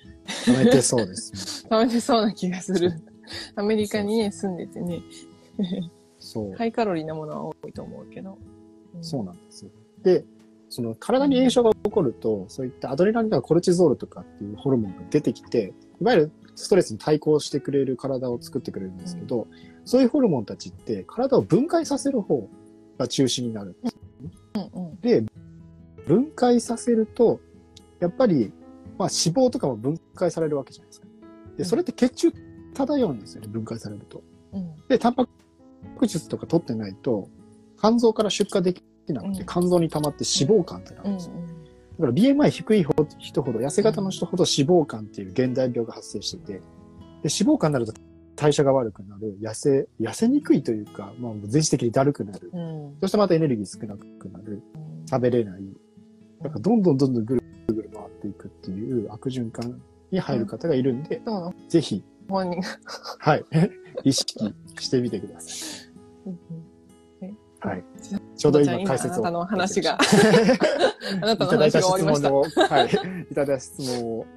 [0.47, 1.69] やめてそうですね。
[1.69, 2.91] 溜めてそうな気がする。
[3.55, 5.03] アメリカにね、住んでてね、
[6.35, 6.53] そう。
[6.53, 8.37] ハイカロリーなものは多いと思うけど。
[9.01, 9.71] そうなんですよ。
[10.03, 10.25] で、
[10.69, 19.47] その体に炎症が起こると、そういったアドレナリンとかコルチゾールとかっていうホルモンが出てきて、いわゆるストレスに対抗してくれる体を作ってくれるんですけど、
[19.85, 22.49] そういうホルモンたちって体を分解させる方
[22.97, 23.97] が中心になるんです。
[24.55, 25.23] うんうんで、
[26.05, 27.39] 分解させると、
[27.99, 28.51] やっぱり、
[28.97, 31.07] まあ脂肪とかも分解されるわけじゃないですか。
[31.57, 32.33] で、それって血中
[32.73, 34.21] 漂うんですよね、分解されると。
[34.51, 35.31] うんで、タンパク
[36.07, 37.29] 質とか取ってないと、
[37.79, 41.33] 肝臓から出荷できなくて、うん肝臓に溜まって脂肪肝ってなるうんんですよ。
[41.99, 42.85] だから BMI 低い
[43.19, 46.59] 人ほど、痩せ型の人ほど脂肪肝っていう現代病が発生してて、で
[47.23, 47.93] 脂肪肝になると
[48.35, 52.51] 代謝が悪くなる、痩せ、痩せにくいというか、まあ、全身的にだるくなる。
[52.53, 54.61] うんそしてまたエネルギー少なくなる。
[55.09, 55.61] 食べれない。
[56.41, 62.67] なんかどんどんどんどんぐるぐる回っていくっていう悪循環に入る方がいるんで、そうなのぜひ、本人が。
[63.19, 63.45] はい、
[64.03, 65.85] 意識してみてください。
[67.59, 67.83] はい。
[68.37, 69.13] ちょうど今解説を。
[69.13, 69.97] あなたの話が。
[71.21, 72.67] あなたの話が終わりました。
[72.67, 73.25] はい。
[73.31, 74.27] いただいた質問を、はい、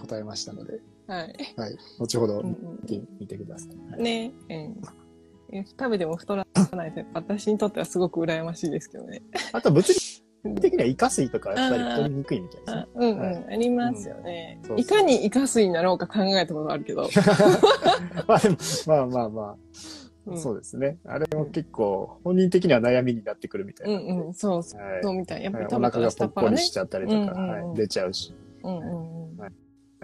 [0.00, 1.54] 答えましたので、はい。
[1.56, 1.78] はい。
[1.98, 3.90] 後ほどうん見うんてみてください。
[3.92, 9.22] はいねえ、食べても太らないと私にとってはすごく羨ましいですけどね。
[9.52, 10.23] あと物理
[10.56, 12.86] 的にはイカ水とかやっぱり太りにくいみたいですあね。
[12.94, 17.08] うんうん、はいありますよね、うんそうそういかにイカ水になろうか考えたことあるけど。
[18.26, 19.56] まあでも、まあまあまあ、
[20.26, 20.98] うんそうですね。
[21.04, 23.98] あれも結構本人的には悩みになってくるみたいな。
[23.98, 25.00] うんうん、そうそはい。
[25.02, 25.44] うみたい。
[25.44, 26.70] やっぱりはい食べたらお腹がぽ下っ腹ねっこりし。
[26.72, 28.34] ちゃったりとか、うんうんうんはい、出ちゃうし。
[28.62, 29.36] うんうんうん。
[29.38, 29.50] はい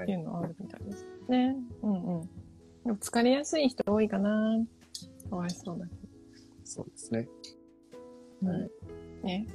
[0.02, 1.56] っていうのはあるみたいですね。
[1.82, 2.22] うんうん。
[2.22, 4.58] でも疲れやすい人多いかな。
[5.28, 5.92] かわいそうだけ
[6.64, 7.28] そうですね。
[8.42, 8.48] ど。
[8.50, 8.70] はい
[9.22, 9.46] ね。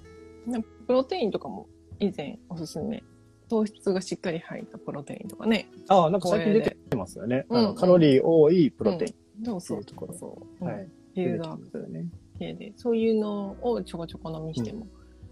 [0.48, 1.68] でプロテインとかも
[2.00, 3.04] 以前おすすめ。
[3.48, 5.70] 糖質がしっかり入ったプロテインとかね。
[5.88, 7.46] ああ、なんか最近出てますよね。
[7.50, 10.14] うんカロリー多いプロテインっそうそうていうところ。
[10.14, 10.66] そう。
[10.66, 10.88] はい。
[11.16, 12.08] ビルドアップね。
[12.40, 14.88] 系で、そういうのをちょこちょこ飲みしても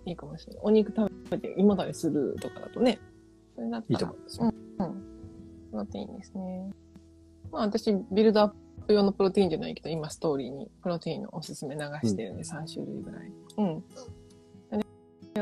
[0.05, 0.61] いいかもしれない。
[0.63, 2.99] お肉食べて胃もたれするとかだとね。
[3.55, 4.53] それだったらいいと思いますよ。
[5.71, 6.69] プロテインですね。
[7.51, 8.53] まあ私、ビルドアッ
[8.87, 13.31] プ用のプロテインじゃないけど、今ストーリーにプロテインのおすすめ流してるんで、3種類ぐらい。
[13.57, 13.83] うん。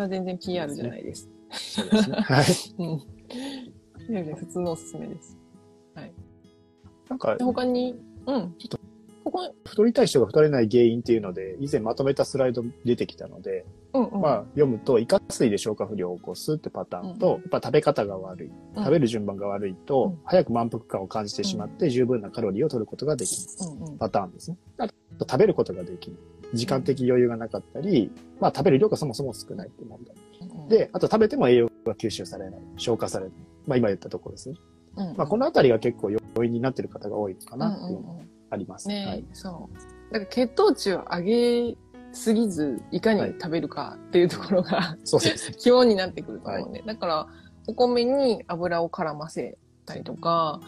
[0.01, 1.29] は全然 PR じゃないです。
[1.51, 2.17] そうですね。
[2.21, 2.45] はい。
[2.79, 4.35] うん。
[4.35, 5.41] 普通のおすすめです。
[7.11, 8.55] なんかで、他に、うん。
[8.57, 8.79] ちょっと、
[9.25, 14.21] ここ、太りたい人が太れない原因っていうので、以前まとめたスライド出てきたので、うんうん。
[14.21, 23.97] まあ、読むと、イカ水で消化不良を起こすってパターンと、うんやっぱ食べ方が悪い、うん食べる順番が悪いと、うん早く満腹感を感じてしまって、十分なカロリーを取ることができない。
[23.99, 24.57] パターンですね。
[24.77, 26.19] あと、食べることができない。
[26.53, 30.15] 時間的余裕がなかったり、まあ、食べる量がそもそも少ないって問題。
[30.41, 33.33] うん、で、あと食べても栄養が吸収されない、消化されない。
[33.67, 34.55] まあ、今言ったところですね。
[34.97, 38.87] うんうん、まあ、このあたりが結構要因になってる方が多いのかなっていうのがうんうんうんあります。
[38.87, 39.25] ね、はい。
[39.33, 40.13] そう。
[40.13, 41.21] だから血糖値を上
[41.71, 41.77] げ
[42.13, 45.55] すぎず、いかに食べるかっていうところが、そうですね。
[45.59, 46.83] 基本になってくると思うんで。
[46.85, 47.27] だから、
[47.67, 50.59] お米に油を絡ませたりとか、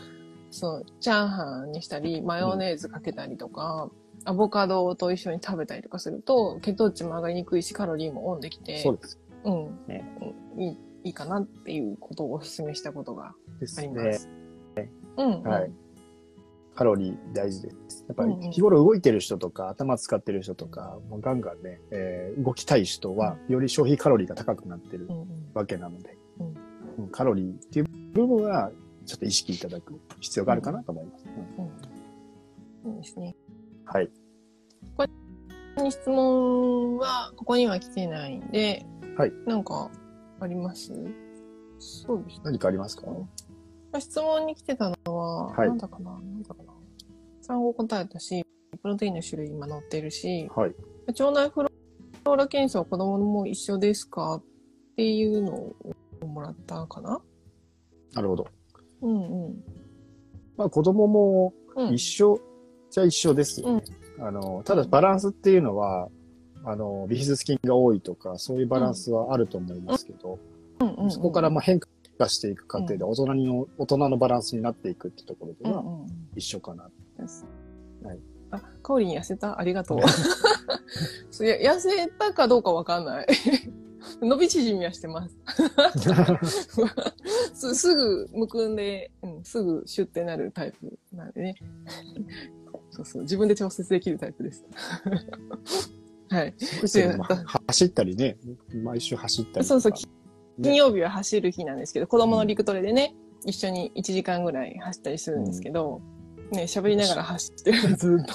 [0.50, 3.90] その、チャーハンにしたり、マヨネーズかけたりとか、
[4.26, 9.20] アボカドと一緒に食べたりとかすると、血糖値も上がりにくいし、カロリーもオンできて、そうです。
[9.44, 10.06] うん、ね
[10.56, 14.14] うんいい、いいかなっていうことをお勧めしたことがですありまね。
[14.14, 14.30] す。
[15.18, 15.44] うん、うん。
[15.44, 15.72] はい。
[16.76, 18.04] カロリー大事です。
[18.08, 28.72] やっぱうんうんり日頃動いてる人とか、頭使ってる人とか、もうガンガンね、えー動きたい人は、より消費カロリーが高くなってるうんうんわけなので、うんうんカロリーっていう部分は、
[29.06, 31.26] ちょっと意識いただく必要があるかなと思います。
[31.58, 33.36] うんうんいいですね。
[33.86, 34.10] はい。
[35.90, 38.86] 質問は、ここには来てないんで、
[39.18, 39.32] はい。
[39.48, 39.90] なんか、
[40.40, 40.94] あります？
[41.80, 42.42] そうですね。
[42.46, 43.08] 何かありますか？
[43.08, 43.18] ま
[43.94, 46.12] あ質問に来てたのは、はいなんだかな？
[46.12, 46.74] なんだかな？
[47.42, 48.46] 産後答えたし、
[48.82, 50.76] プロテインの種類今載ってるし、はい。
[51.08, 54.36] 腸内フローラ検査は子供も一緒ですか？
[54.36, 54.44] っ
[54.96, 55.76] ていうのを
[56.26, 57.20] もらったかな？
[58.14, 58.48] なるほど。
[59.02, 59.64] うんうん。
[60.56, 61.94] まあ子供もうん
[62.94, 63.84] 一緒じゃ一緒ですよね。
[64.20, 66.10] あの、ただバランスっていうのは、
[66.66, 70.40] あの、ビフィズス菌が多いとか、そういうバランスはあると思いますけど、
[70.80, 76.84] うんうんうんそこからまあ変化していく過程で大人にの、大人のバランスになっていくってところではうんうん一緒かな。
[76.84, 78.20] はい
[78.52, 79.60] あ、かおりん痩せた？
[79.60, 80.00] ありがと う。
[80.00, 83.28] 痩せたかどうかわかんない。
[84.22, 85.36] 伸び縮みはしてます。
[87.54, 91.56] すすぐむくんで、うん、すぐシュッてなるタイプなんでね。
[92.94, 94.64] そうそう、自分で調節できるタイプです。
[96.30, 96.54] はい。
[96.94, 98.38] でまあ走ったりね、
[98.84, 99.66] 毎週走ったり。
[99.66, 99.98] そうそう、ね
[100.62, 106.02] 金曜日は走る日なんですけど、子供の陸トレでね、一緒に1時間ぐらい走ったりするんですけど、
[106.52, 108.26] ね、喋りながら走ってるずっ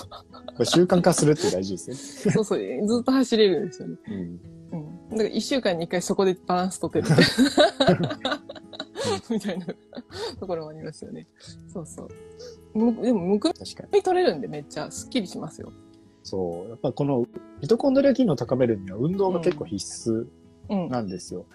[0.57, 0.65] と。
[0.67, 2.33] 習慣化するって大事ですね。
[2.35, 3.97] そうそう、ずっと走れるんですよね。
[4.09, 4.41] うん。
[4.73, 5.11] うん。
[5.11, 7.17] だから一週間に一回そこでバランス取ってる。
[9.31, 9.67] みたいな
[10.41, 11.29] ところもありますよね。
[11.73, 12.09] そうそう。
[12.79, 13.89] むでも、むく確かに。
[13.93, 15.73] み取れるんでめっちゃスッキリしますよ。
[16.23, 16.69] そう。
[16.71, 17.27] やっぱこの
[17.61, 20.27] ミトコンドリア機能を高めるには運動が結構必須
[20.71, 20.89] うん。
[20.89, 21.47] なんですよ。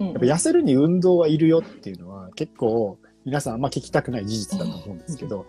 [0.00, 5.46] うんやっぱ痩せるに運動はいるよっていうのは結構皆さんあんま聞きたくない事実だと思うんですけど、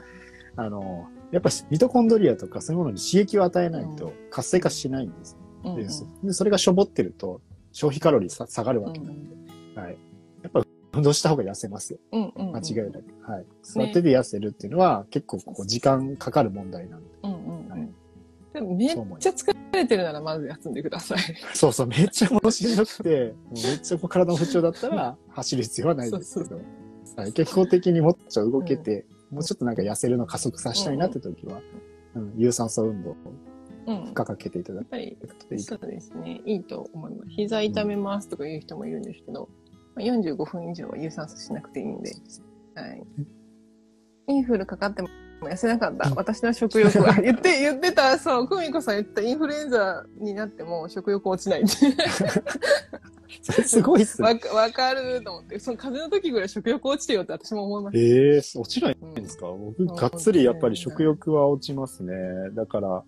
[0.55, 5.37] あの、やっぱミトコンドリアとかそういうものに刺激を与えないと活性化しないんです。
[5.63, 7.41] うんうんでそでそれがしょぼってると
[7.73, 9.35] 消費カロリーさ下がるわけなんで、
[9.75, 9.97] はい。
[10.93, 11.99] 運動した方が痩せますよ。
[12.11, 12.55] うんうんうん。
[12.55, 13.31] 間違いなく。
[13.31, 13.45] はい。
[13.61, 17.09] 座ってて痩せるっていうのは結構こう時間かかる問題なんで。
[17.23, 17.93] うんうんうはいん。
[18.53, 21.19] でもめっちゃ疲れてるならまず休んでください。
[21.53, 26.59] そうそう、めっちゃ戻しんどくて、めっちゃこう体の不調だったら走る必要はないんですけど、
[27.15, 31.61] はい、健康的にもっと動けて、もうちょっとなんか痩せるの加速させたいなって時は、
[32.15, 33.15] うん有酸素運動を
[33.85, 34.03] うん。
[34.05, 35.27] 負荷かけていただくといいか
[35.59, 36.41] そうですね。
[36.45, 37.29] いいと思います。
[37.29, 39.58] 膝痛めますとか言う人もいるんですけど、まあ
[39.97, 42.11] 45分以上は有酸素しなくていいんで、
[42.75, 43.03] はい。
[44.27, 45.09] インフルかかっても
[45.41, 46.13] 痩せなかった。
[46.15, 47.13] 私の食欲は。
[47.21, 51.69] 言って、言ってた、そう、久美子さん言った、インフルエンザになっても食欲落ちないって。
[53.41, 54.39] それすごいっすね。
[54.53, 57.99] わかると思って、その風邪の時ぐらい食欲落ちてよって私も思いました。
[57.99, 62.13] ええー、落ちないんですか、僕、がっつりやっぱり食欲は落ちますね。
[62.53, 63.03] だから、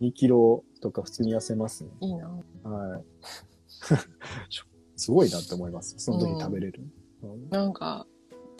[0.00, 1.90] 2キロとか普通に痩せますね。
[2.00, 2.28] いいな。
[2.64, 3.04] はい。
[5.00, 5.94] すごいなって思います。
[5.98, 6.82] その時に食べれる。
[7.22, 8.06] うんなんか、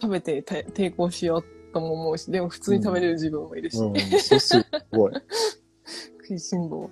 [0.01, 3.79] 食べてて抵抗しようとも思うし、でも普通に食べれる自分もいるし。
[3.79, 5.13] うん、そうすごい。
[6.29, 6.91] 食いしん坊。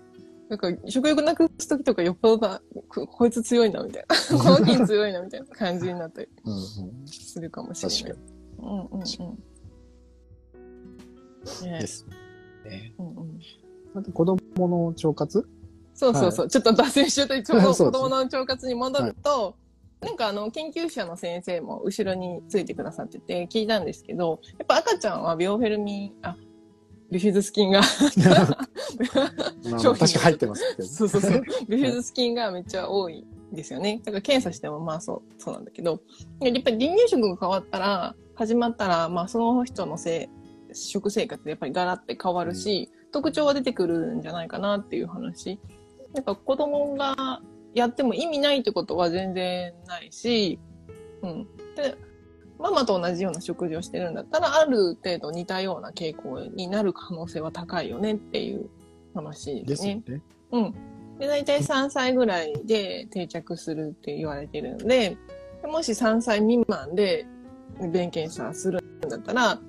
[0.50, 4.16] なんか、食欲なくす時とかよっぽどだ、ここいつ強いな、みたいな。
[4.38, 6.28] この菌強いな、みたいな感じになったり
[7.06, 8.18] するかもしれない。
[8.58, 9.02] うんうんうん。
[11.64, 12.06] ねです。
[12.64, 13.40] ね、うんうん、
[13.94, 15.48] あと子供の腸活？
[15.98, 16.48] そうそうそう。
[16.48, 19.56] ちょっと脱線しちゃったり、 子供の腸活に戻ると、
[20.00, 26.36] なんかあの、研究者の先生も後ろについてくださってて聞いたんですけど、やっぱ赤ちゃんはビオフェルミン、あ、
[27.10, 27.80] ビフィズス菌が
[29.68, 30.88] まあ商品確か入ってますけど。
[30.88, 31.42] そうそうそう。
[31.66, 34.00] ビフィズス菌がめっちゃ多いんですよね。
[34.04, 36.00] だから検査してもまあそう、そうなんだけど、
[36.40, 40.30] やっぱり離乳食が変わったら、始まったら、まあその人のせ
[40.70, 45.58] い、食生活でやっぱりガラって変わるし、特徴は出てくるんじゃないかなっていう話。
[46.14, 47.40] なんか子供が
[47.74, 50.58] やっても意味ないってことは全然ないし、
[51.22, 51.48] うん。
[51.76, 51.96] で、
[52.58, 58.68] ママと同じような食事をしてるんだったら、ある程度似たような傾向になる可能性は高いよねっていう
[59.14, 59.64] 話でね。
[59.64, 60.02] ですね。
[60.52, 60.74] うん。
[61.18, 65.16] で、大体3歳ぐらいで定着するって言われてるんで、
[65.64, 67.26] もし3歳未満で
[67.92, 69.60] 便検査するんだったら、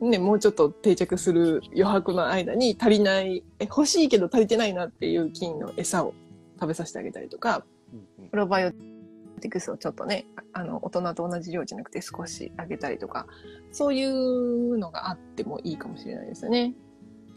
[0.00, 6.14] ね、もうちょっと定着する余白の間に足りない、え欲しいけど足りてないなっていう菌の餌を
[6.60, 13.26] 食べさせてあげたりとか、うんうんプロバイオティクスをちょっとね、あの、大人と同じ量じゃなくて少しあげたりとか、
[13.72, 16.74] そういうのがあってもいいかもしれないですよね。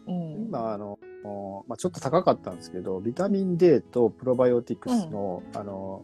[0.07, 0.31] うん。
[0.47, 0.99] 今、あの、
[1.67, 6.01] まあ、ちょっと高かったんですけど、ビタミン D とプロバイオティクスの、あの、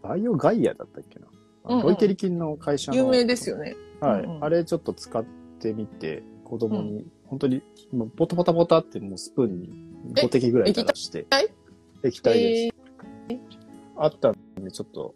[0.00, 1.26] バイオガイアだったっけな？
[1.64, 2.96] うんうんロイテリ菌の会社の。
[2.96, 3.76] 有名ですよね。
[4.00, 5.41] はい、うんうんあれちょっと使って
[5.72, 9.70] みて、子供に、本当に、もうポタポタポタってもうスプーンに
[10.14, 11.22] 5滴ぐらい垂らして。
[11.24, 11.48] 体
[12.02, 12.76] 液体です。
[13.28, 13.40] え
[13.96, 14.34] あったん
[14.64, 15.14] で、ちょっと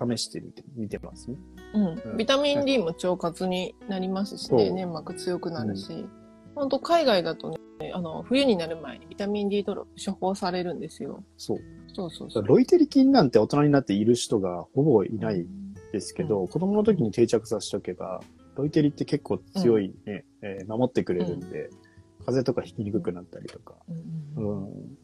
[0.00, 1.36] 試してみて、見てますね。
[1.74, 2.16] ーうん。
[2.16, 6.06] ビタミン D も腸活になりますしね、粘膜強くなるし。
[6.54, 11.24] 本当海外だとね、あの、冬になる前にビタミン D ドロップ処方されるんですよ。
[11.36, 11.58] そう。
[11.94, 12.46] そうそうそう。
[12.46, 15.46] ロイテリ菌なんて大人になっている人がほぼいない
[15.92, 18.22] ですけど、子供の時に定着させておけば、
[18.56, 21.70] ロイテリって結構強いね、えー守ってくれるんで、
[22.24, 23.74] 風邪とかひきにくくなったりとか、
[24.36, 24.96] うんうん。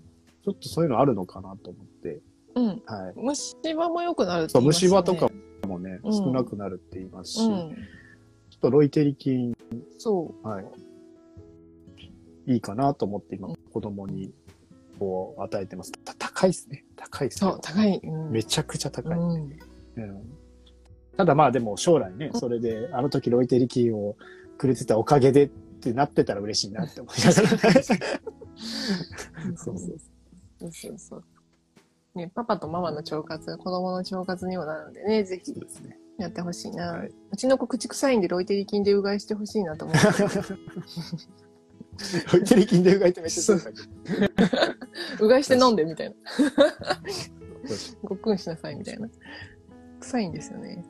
[0.44, 2.20] ちょっとそういうのあるのかなと思って、
[2.55, 2.66] うん。
[2.66, 2.80] はい。
[3.16, 7.70] 虫歯も良くなるって言いますよね虫歯とかもね、うん少なくなるって言いますし、ちょうん。
[7.70, 7.74] っ
[8.61, 9.57] とロイテリ菌、
[9.99, 10.46] そう。
[10.49, 10.64] はい。
[12.46, 14.32] いいかなと思って今、子供に
[14.99, 15.92] こう与えてます。
[15.92, 16.84] た高いですね。
[16.96, 17.61] 高いですねそう、。
[17.62, 18.01] 高い。
[18.03, 19.18] うんめちゃくちゃ高い。
[19.18, 19.53] うん。
[19.96, 20.38] うん
[21.19, 24.14] ただまあでも将来ね、それであの時ロイテリ菌を
[24.57, 27.49] くれてたおかげでってなってたら嬉しいなって思いながら。
[29.57, 29.85] そうそうそ
[30.69, 30.73] う。
[30.73, 31.25] そうそう。
[32.14, 35.53] ね、パパとママの腸活が子供の腸活にもなるんでね、ぜひ。
[36.19, 40.03] やってほしいな、はいうちの子口臭いんでロイテリ菌でうがいしてほしいなと思って。
[42.33, 43.57] ロイテリ菌でうがいてめっちゃ
[45.21, 46.14] うがいして飲んでみたいな。
[48.05, 49.09] ごっくんしなさいみたいな。
[50.01, 50.85] 臭いんですよね。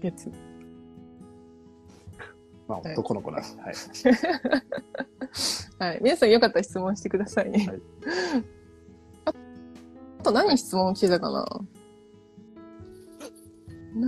[0.00, 0.30] 月。
[2.68, 3.48] まあ男の子なんで。
[3.62, 3.74] はい。
[5.78, 6.00] はい。
[6.02, 7.66] 皆さんよかったら質問してくださいね。
[7.66, 7.80] はい
[9.26, 9.32] あ
[10.20, 11.46] あと何質問来てたかな？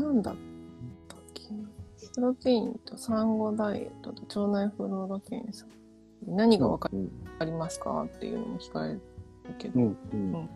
[0.01, 0.35] なんだっ
[1.09, 1.49] たっけ？
[2.15, 5.67] プロテインと産後ダイエットと腸内フローラ検査。
[6.27, 7.11] 何がわかうん。
[7.45, 8.05] りますか？
[8.05, 9.01] っていうのも聞かれる
[9.59, 9.97] けど、うん。
[10.13, 10.49] うん。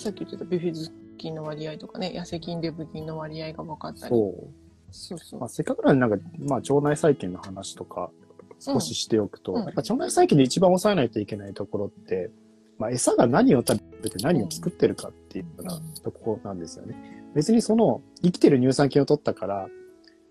[0.00, 4.10] さっき言ってたビフィズ菌の割合とかね、痩せ菌、デブ菌の割合が分かったり。
[4.10, 4.48] そう。
[4.90, 8.10] そうそうまあ、せっかくなんで、なんか、まあ、腸内細菌の話とか、
[8.58, 12.30] 少ししておくと、うんやっぱ腸内細菌で一番抑えないといけないところって、
[12.78, 17.22] まあ、餌が何を食べて何を作ってるかっていうようなところなんですよね。
[17.34, 19.68] 別にその、生きてる乳酸菌を取ったから、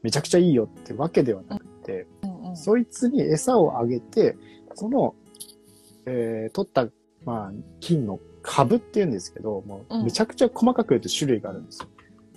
[0.01, 4.35] めちゃくちゃいいよってわけではなくて、うんうんそいつに餌をあげて、
[4.73, 5.13] その、
[6.05, 6.87] えー取った、
[7.23, 11.87] まあ、菌の株っていうんですけど、もううんめちゃくちゃ細かく言うと種類があるんですよ。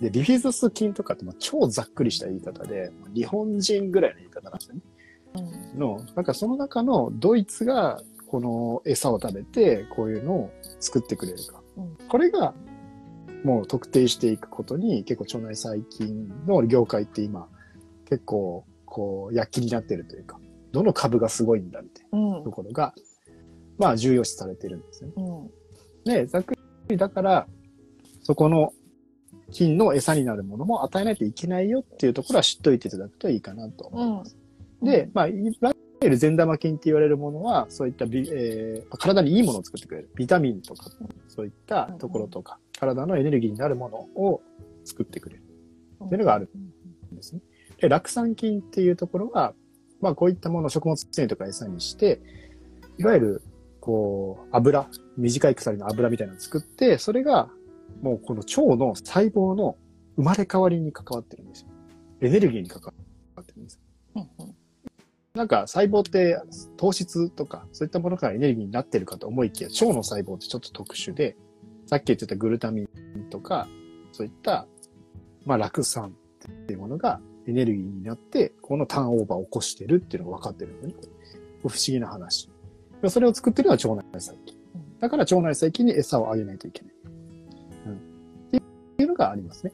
[0.01, 4.81] で、ビフィズス菌とかってまあ超ざっくりした言い方で、日本人ぐらいの言い方なんですよね。
[5.73, 10.51] うんの、なんかその中のドイツがこの餌を食べて、こういうのを
[10.81, 11.61] 作ってくれるか。
[11.77, 12.53] うんこれが、
[13.45, 17.47] もう特定していくことに結構腸内細菌の業界って今、
[18.05, 20.39] 結構、こう、躍起になってるというか、
[20.73, 22.93] どの株がすごいんだみたいうんなところが、
[23.77, 25.11] まあ重要視されてるんですね。
[25.15, 25.60] うん
[26.05, 26.55] で、ざっく
[26.89, 27.47] りだから、
[28.23, 28.73] そこの
[29.51, 34.35] 菌の餌になるものも与えないといけないよっていうところは知っといていただくといいかなと思います。
[34.81, 40.09] で、まあ、いわゆる善玉菌って言われるものは、そういったビ、えー体にいいものを作ってくれる。
[40.15, 40.89] ビタミンとか、
[41.27, 44.41] そういったところとか、体のエネルギーになるものを
[44.83, 45.43] 作ってくれる
[46.05, 46.49] っていうのがある
[47.13, 47.41] んですね。
[47.79, 49.53] で、酪酸菌っていうところは、
[50.01, 52.21] まあ、こういったものを食物繊維とか餌にして、
[52.97, 53.41] いわゆる、
[53.81, 57.49] こう、油、短い鎖の油みたいなのを作って、それが、
[58.01, 59.75] もうこの腸の細胞の
[60.15, 61.67] 生まれ変わりに関わってるんですよ。
[62.21, 62.93] エネルギーに関わ
[63.41, 63.81] ってるんです。
[64.15, 64.55] うんうん
[65.33, 66.37] なんか細胞って
[66.75, 71.37] 糖質とかそういったものからエネルギーになってるかと思いきや、腸の細胞ってちょっと特殊で、
[71.85, 73.69] さっき言ってたグルタミンとか、
[74.11, 74.67] そういった、
[75.45, 80.95] まあ、酪酸っていうものがエネルギーになって、このターンオーバーを起こしてるっていうのが分かってるんだよね。
[81.61, 82.50] 不思議な話。
[83.01, 84.57] でそれを作ってるのは腸内細菌。
[84.99, 86.93] だから腸内細菌に餌をあげないといけない。
[87.87, 87.93] うん。
[87.95, 87.99] っ
[88.97, 89.73] ていうのがありますね。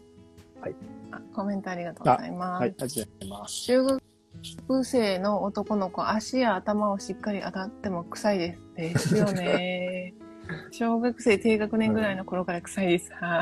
[1.12, 2.62] あコメントありがとうございます。
[2.62, 2.70] はい。
[2.70, 3.66] ありがとうございます。
[3.66, 8.62] 中学生の男の子、足や頭をしっかり当たっても臭いです。
[8.76, 10.14] ですよね。
[10.72, 13.12] 小学生低学年ぐらいの頃から臭いです。
[13.14, 13.42] は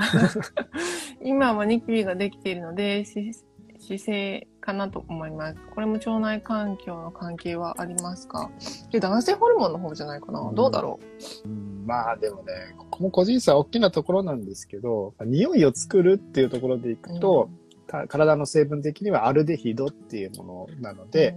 [1.21, 3.33] い 今はニキビができているので、し
[3.79, 5.57] 姿勢かなと思います。
[5.73, 8.49] これも腸内環境の関係はありますか？
[8.91, 10.55] で男性ホルモンの方じゃないかな、うん。
[10.55, 10.99] どうだろ
[11.45, 11.47] う？
[11.47, 17.49] んまあでもね、ここも個人差は大きなところなんですけど、匂いを作るっていうところでいうくと、
[17.87, 21.35] た体の成分的にはアルデヒドっていうものなので、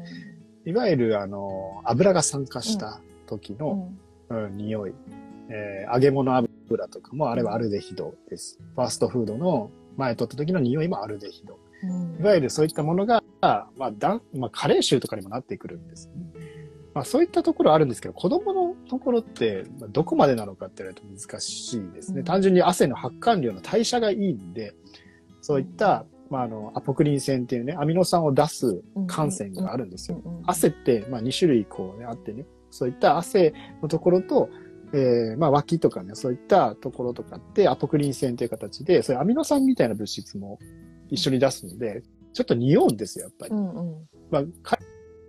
[0.65, 3.93] いわゆるあの油が酸化した時うん、の、
[4.31, 4.95] うん匂い、
[5.51, 8.59] えー揚げ物油とかもあれはアルデヒドです。
[8.75, 11.59] ファーストフードの前取った時の匂いもアルデヒド。
[11.83, 16.11] うんいわゆるそういったものが、まあ、だんまあ、加齢臭とかにもなってくるんです。
[16.95, 22.21] まあ、そういったところはあるんですけど、子供のところって、まあどこまでなのかって言われると難しいですね。
[22.21, 24.75] うん単純に汗の発汗量の代謝がいいんで、
[25.41, 30.21] そういった、まあ、あの、アポクリン腺っていうね、アミノ酸を出す汗腺があるんですよ。
[30.25, 34.49] うん汗って、まあ、2種類こうね、あってね、そういった汗のところと、
[34.93, 40.59] えー、まあ、脇とかね、そういったところとかって、アポクリン腺という形で、そういうアミノ酸みたいな物質も
[41.11, 42.03] 一緒に出すので、
[42.33, 43.55] ちょっと匂うんですよ、やっぱり。
[43.55, 44.09] うんうん。
[44.31, 44.79] まあ、か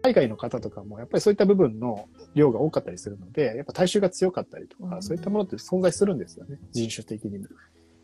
[0.01, 6.57] 海外の方とかも、やっぱりそういった部分の量が多かったりするので、やっぱ体臭が強かったりとか、うんそういったものって存在するんですよね。
[6.71, 7.47] 人種的にも。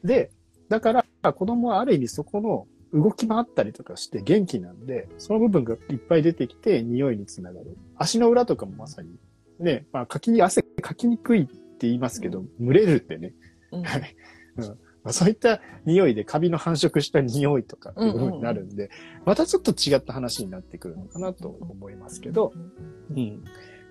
[0.03, 0.31] で、
[0.69, 7.77] だから、子供はある意味そこの動き回ったりとかして元気なんで、その部分がいっぱい出てきて匂いにつながる。
[7.97, 9.15] 足の裏とかもまさに、
[9.59, 13.33] ね、まあ、かきに、汗かきにくいって言いますけど、蒸れるってね。
[13.71, 14.15] うんはい。
[14.57, 18.89] うんまあ、そういった匂いでカビの繁殖した匂いとかっていう部分になるんで、
[19.23, 22.51] またちょっと違った話になってくるのかなと思いますけど、
[23.11, 23.43] うん。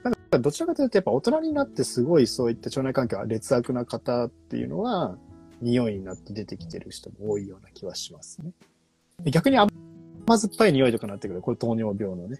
[0.02, 5.16] なんかどちらかというとやっぱ大人になってすごいそういった腸内環境が劣悪な方っていうのは、
[5.62, 8.50] 匂いになって出てきてる人も多いような気はしますね。
[9.22, 9.70] で逆に甘
[10.26, 12.38] 酸っぱい匂いとかになってくるとこれ糖尿病のね、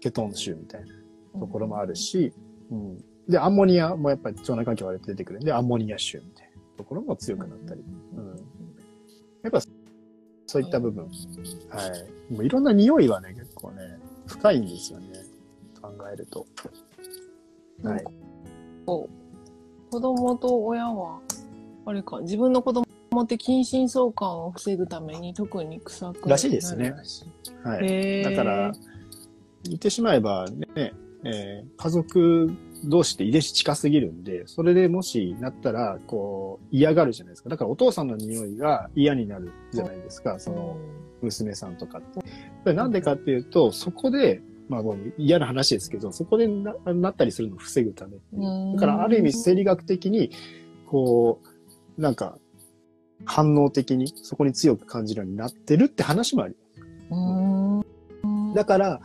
[0.00, 2.32] ケトン臭みたいなところもあるし、
[2.72, 3.04] うん。
[3.28, 6.45] で、アンモニアもやっぱり腸内環境が出てくるんで、アンモニア臭みたいな
[6.76, 7.82] ところも強くなったり。
[8.16, 8.28] うん。
[9.42, 9.60] やっぱ、
[10.46, 11.04] そういった部分。
[11.04, 11.86] は
[12.30, 12.32] い。
[12.32, 15.08] もういろんな匂いはね、結構ね、深いんですよね。
[15.80, 16.46] 考えると。
[17.82, 18.04] はい。
[18.86, 21.20] 子供と親は、
[21.86, 22.86] あれか、自分の子供
[23.22, 26.94] って近親相関を防ぐために特に臭くなるらしいですね
[27.62, 28.22] はい。
[28.22, 28.72] だから、
[29.64, 30.46] 言ってしまえば
[30.76, 30.92] ね、
[31.24, 32.50] えー家族
[32.84, 37.48] 同士って遺伝子近すぎるんで、それでもしなったら、こう、嫌がるじゃないですか。
[37.48, 40.76] だからお父さんの匂いが嫌になるじゃないですか、その
[41.22, 42.02] 娘さんとかっ
[42.64, 42.72] て。
[42.72, 48.16] なんでかっていうと、そこで、まあもう嫌な話ですけど、そこでななったりするのを防ぐため
[48.74, 50.30] だからある意味生理学的に、
[50.86, 51.40] こ
[51.96, 52.38] う、なんか、
[53.24, 56.56] 反応的にそこに強く感じるようになってるって話もあり
[57.10, 58.54] うん。
[58.54, 59.00] だから、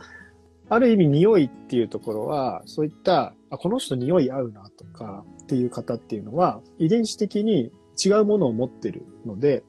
[0.68, 7.70] ある意味匂いっていうところは、そういった、あ、この人匂い合うなとかっていう方っていうのは、遺伝子的に
[8.02, 9.62] 違うものを持ってるので、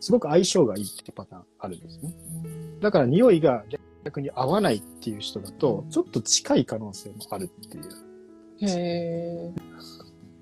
[0.00, 2.12] すごく相性がいいってパターンあるんですね。
[2.80, 3.64] だから匂いが
[4.04, 7.84] 逆に合わないっていう人だと、ちょっと近い可能性もあるっていう。
[8.60, 9.52] へえ。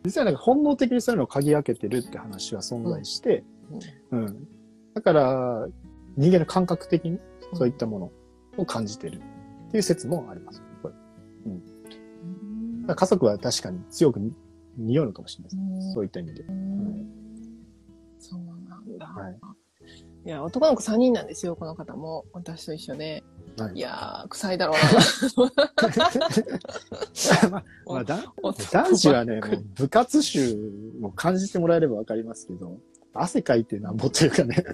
[0.05, 3.45] 実はなんか本能的にそういうのを嗅ぎ分けてるって話は存在して、
[4.11, 4.49] うん。
[4.95, 5.69] だから、
[6.17, 7.19] 人間の感覚的に
[7.53, 8.13] そういったもの
[8.57, 9.21] を感じてる
[9.69, 10.63] っていう説もあります。
[12.95, 14.33] 家族は確かに強くに
[14.77, 15.89] 匂うのかもしれないです。
[15.89, 16.43] うんそういった意味で。
[16.43, 17.07] うん
[18.19, 19.07] そうなんだ。
[19.07, 19.39] はい
[20.25, 22.25] いや、男の子3人なんですよ、この方も。
[22.33, 23.23] 私と一緒で。
[23.57, 24.79] はいいやー、臭いだろま
[27.59, 28.55] あまあだうな。
[28.73, 29.41] 男子はね、
[29.77, 30.59] 部活臭
[31.01, 32.79] を感じてもらえればわかりますけど、
[33.15, 34.65] 汗かいてなんぼというかね。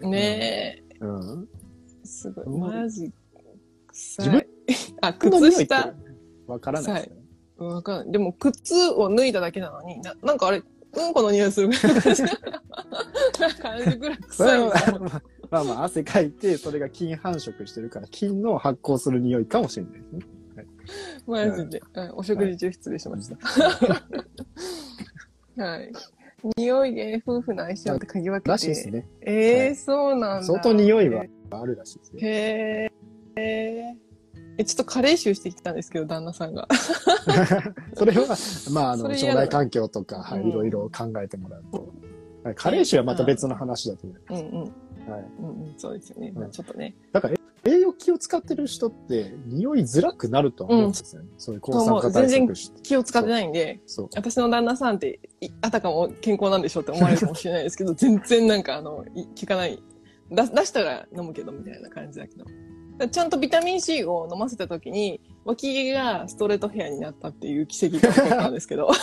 [0.00, 1.48] ねうん。
[2.02, 2.44] え、すごい。
[2.46, 3.12] うんマジ、
[3.88, 4.26] 臭い。
[4.26, 4.46] 自分
[5.02, 5.94] あ、靴下。
[6.46, 7.21] わからないですよね。
[7.66, 8.12] わかんない。
[8.12, 12.22] でも、靴を脱いだだけなのに、ななんかあれ、うんこの匂いするぐらいの感じ。
[13.98, 14.98] ぐらい臭いみたいな。
[14.98, 15.10] まあ
[15.50, 20.20] まあまあ汗かいて、それが菌繁殖してるから、菌の発酵する匂いかもしれないですね。
[21.26, 21.82] マジで。
[21.94, 23.36] はいお食事中失礼しました。
[25.62, 25.92] はい。
[26.56, 28.50] 匂いで夫婦の相性って嗅ぎ分けて。
[28.50, 29.06] らしいですね。
[29.20, 30.46] ええー、そうなんだ。
[30.46, 32.20] 相当匂いはあるらしいですね。
[32.22, 33.96] へーえ。
[34.58, 36.68] え、ちょっと加齢臭してきたんですけど、旦那さんが。
[37.94, 38.36] それは、
[38.72, 41.78] まあ、あの、腸それ嫌だ内環境とか、はい、うんいろいろ考えてもらうと。
[42.44, 44.22] はい加齢臭はまた別の話だと思う。
[44.30, 45.12] うんうん。
[45.12, 45.24] はい。
[45.38, 46.32] うんうん、そうですよね。
[46.34, 46.96] まあ、ちょっとね。
[47.12, 51.28] だから、栄養気を使ってる人って、匂いづらくなると思うんですよね。
[51.38, 52.82] そういう抗酸化対策して。
[52.82, 53.80] 気を使ってないんで。
[54.16, 59.80] 私の旦那さんって、いあたかも健康なんでしょって思われるかもしれないですけど、全然なんかあの、い効かない。
[60.30, 62.44] 出出したら飲むけどみたいな感じだけど。
[63.10, 68.90] ちゃんとビタミン C を飲ませた時に、脇毛がストレートヘアになったっていう奇跡が起こったんですけど。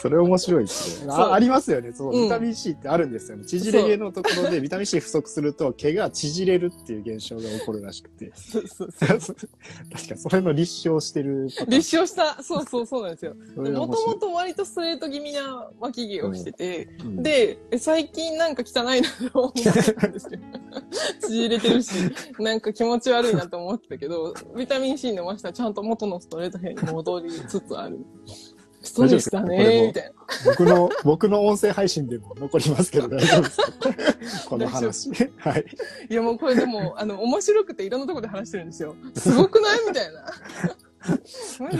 [0.00, 1.12] それ面白いですね。
[1.12, 1.92] あありますよね。
[1.92, 3.44] そう、うんビタミン C ってあるんですよね。
[3.44, 8.32] 縮れ毛のところでビタミン C 不足すると毛が縮れるっていう現象が起こるらしくて。
[9.90, 11.48] 確かにそれの立証してる。
[11.66, 13.34] 立証した、そうそうそうなんですよ。
[13.56, 20.38] もともと割とストレート気味な脇毛をしてて、うんで、え最近なんか汚いなと思ってたんですよ。
[21.20, 21.94] 縮れてるし、
[22.38, 27.98] なんか気持ち悪いなと思ってたけど、ビタミン C 飲ましたらちゃんと元のストレートヘアに戻りつつある。
[28.82, 29.52] ストレスだ大丈夫ですか？
[29.52, 30.10] これもねみたいな。
[30.46, 33.56] 僕の、僕の音声配信でも残りますけど大丈夫です
[34.44, 35.10] かこの話。
[35.36, 35.64] はい。
[36.08, 38.96] いやもうこれでも、あの、面白くていろんなところで話してるんですよ。
[39.14, 39.86] すごくない？
[39.86, 40.24] みたいな。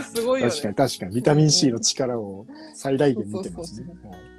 [0.03, 0.53] すごいよね。
[0.53, 1.15] 確かに確かに。
[1.15, 3.89] ビタミン C の力を最大限見てますね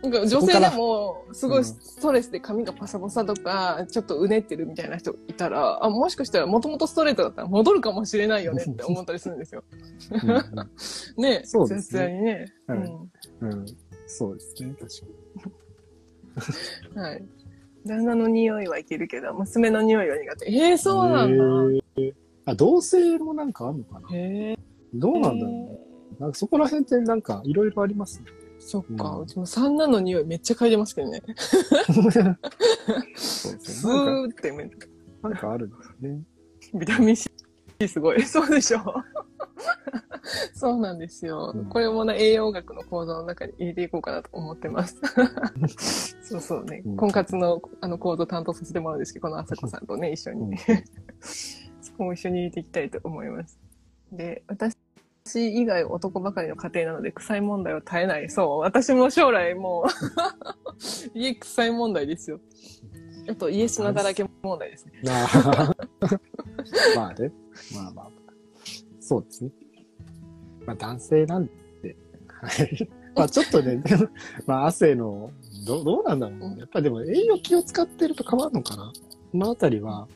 [0.04, 9.64] なんか女性でも、すごいストレスで髪がパサパサとか、ちょっとうねってるみたいな人いたら、あ、もしかしたらもともとストレートだったら戻るかもしれないよねって思ったりするんですよ。
[10.12, 10.42] うんうん
[11.18, 12.46] ねそうですねにね。
[12.68, 12.80] はい
[13.42, 13.66] うん、
[14.08, 14.88] そうですね、確
[15.42, 15.60] か
[16.96, 17.02] うん。
[17.02, 17.24] はい。
[17.86, 20.52] 旦那の匂いはいけるけど、娘の匂いは苦手。
[20.52, 21.44] えー、そうなんだ。
[22.46, 24.10] あ、同性もなんかあんのかな？
[24.16, 24.60] へえ。
[24.94, 25.80] どうなんだろうね。
[26.20, 28.26] なんかそこら辺ってなんかいろいろありますね。
[28.60, 31.24] そっか、うちも三男の匂いめっちゃ嗅いでますけどね。
[31.88, 32.12] そう
[33.16, 34.76] スそうなんかーってめっち
[35.24, 36.22] なんかあるんですね。
[36.76, 37.30] ゃビタミン C
[37.88, 38.22] すごい。
[38.24, 38.82] そうでしょ
[40.54, 44.96] そうなんですよ、うんこれもね、栄養学の講座の中に入れていこうかなと思ってます。
[46.22, 46.84] そうそうね。
[46.86, 50.42] うん婚活のあの講座担当させてもらうんですけど、この朝子さんとね、一緒に。
[50.42, 50.58] うん
[51.82, 53.60] そこも一緒に入れていきたいと思います。
[54.12, 54.78] で、私
[55.36, 58.30] 以外男ばかりの家庭なので、臭い問題は絶えない。
[58.30, 62.40] そう、私も将来もう、 家臭い問題ですよ。
[63.30, 64.94] あと、家砂だらけ問題ですね。
[65.04, 65.76] まあ、
[66.96, 67.32] まあね。
[67.74, 68.10] まあまあ。
[69.00, 69.52] そうですね。
[70.66, 71.96] まあ男性なんで。
[72.28, 72.90] はい。
[73.16, 73.84] まあちょっとね、
[74.48, 75.32] まあ汗の、
[75.68, 76.56] どどうなんだろうね。
[76.60, 78.92] やっぱりでも栄養気を使ってると変わるのかな
[79.32, 80.08] このあたりは、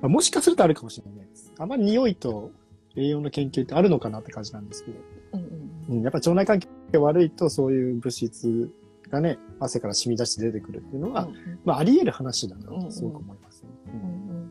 [0.00, 1.52] まあ、もしかするとあるかもしれないです。
[1.58, 2.50] あまり匂いと
[2.96, 4.98] 栄養の研究ってあるのかなって感じなんですけど。
[5.34, 8.70] うんうんうん、やっぱ腸内環境が悪いとそういう物質
[9.10, 13.68] がね、汗から染み出して出てくるっていうのは、うんうんまああり得る話だなうんうんとすごく思いますね。
[13.86, 14.50] うんうん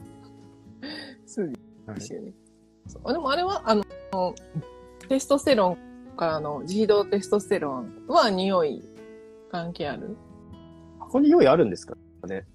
[1.26, 1.52] そう
[1.88, 2.32] はいですよね。
[2.88, 3.84] そうでもあれは、あの、
[5.08, 5.78] テストステロン
[6.18, 8.84] からの自費動テストステロンは匂い
[9.52, 10.16] 関係ある？
[11.00, 11.96] ここに用意あるんですか
[12.28, 12.46] ね。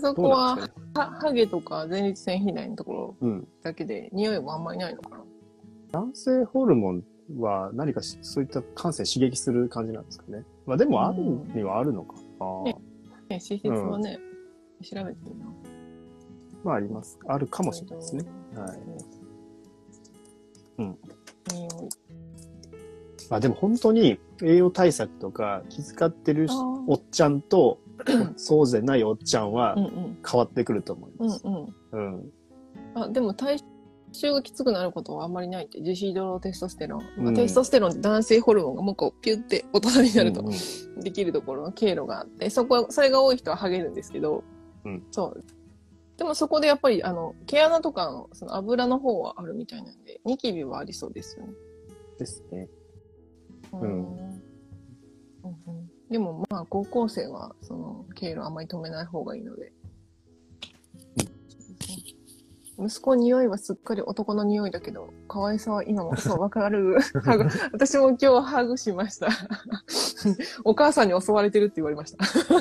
[0.00, 0.62] そこはね
[0.94, 3.48] はハゲとか前立腺肥大のところうん。
[3.62, 5.24] だけで匂いもあんまりないのかな
[5.90, 7.04] 男性ホルモン
[7.38, 10.44] は何かしそういった感性刺激する感じなんですかね。
[10.66, 11.22] まあでもある
[11.54, 12.14] にはあるのか。
[12.40, 12.76] あーね
[13.28, 14.18] ね、施設はね、
[14.82, 15.46] 調べてみな。
[16.64, 17.18] まああります。
[17.26, 18.24] あるかもしれないですね。
[18.54, 18.78] はい。
[20.78, 20.98] うん。
[21.52, 21.70] 匂い。
[23.30, 26.46] まあでも本当に栄養対策とか気遣ってる
[26.86, 27.78] おっちゃんと
[28.36, 30.18] そうでないおっちゃんはうんうん。
[30.26, 31.42] 変わってくると思います。
[31.44, 32.14] うんうん。
[32.14, 32.32] うん。
[32.94, 33.58] あ、でも体
[34.12, 37.02] 臭がきつくなることはあんまりないって、自費動テストステロン。
[37.16, 40.44] まあうんテストステロンって男性ホルモンがもうこうピュって大人になると
[40.98, 44.44] できるところの経路があって、そこは、それが多い人はハゲるんですけど、
[44.84, 45.44] うんそう。
[46.16, 51.52] でもそこでやっぱり、あの、毛穴とかのその油の方はあるみたいなんで、ニキビはありそうですよね。
[52.18, 52.68] ですね。
[53.72, 59.72] うんうんうんうんでもまあ高校生はその経路あんまり止めない方がいいので。
[62.78, 66.98] 息子匂いはすっかり男の匂いだけど、可愛さは今も、そう、わかる。
[67.72, 69.28] 私も今日ハグしました。
[70.64, 72.24] お母さんに襲われてるって言われました。
[72.24, 72.54] そ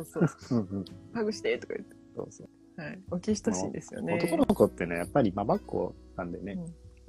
[0.00, 1.96] うそうハグしてとか言って。
[2.16, 2.48] そうそう
[2.82, 2.98] はい。
[3.10, 4.18] オキシトシンですよね。
[4.22, 6.58] 男の子ってね、やっぱりママっ子なんでね。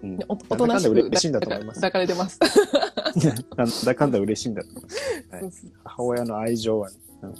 [0.04, 1.82] うんねおおなんだかんだとなしく嬉しいんだと思います。
[1.82, 2.40] 抱かれてます。
[3.58, 5.66] なんだかんだ嬉しいんだと思います。
[5.84, 7.34] 母親の愛情はね、うん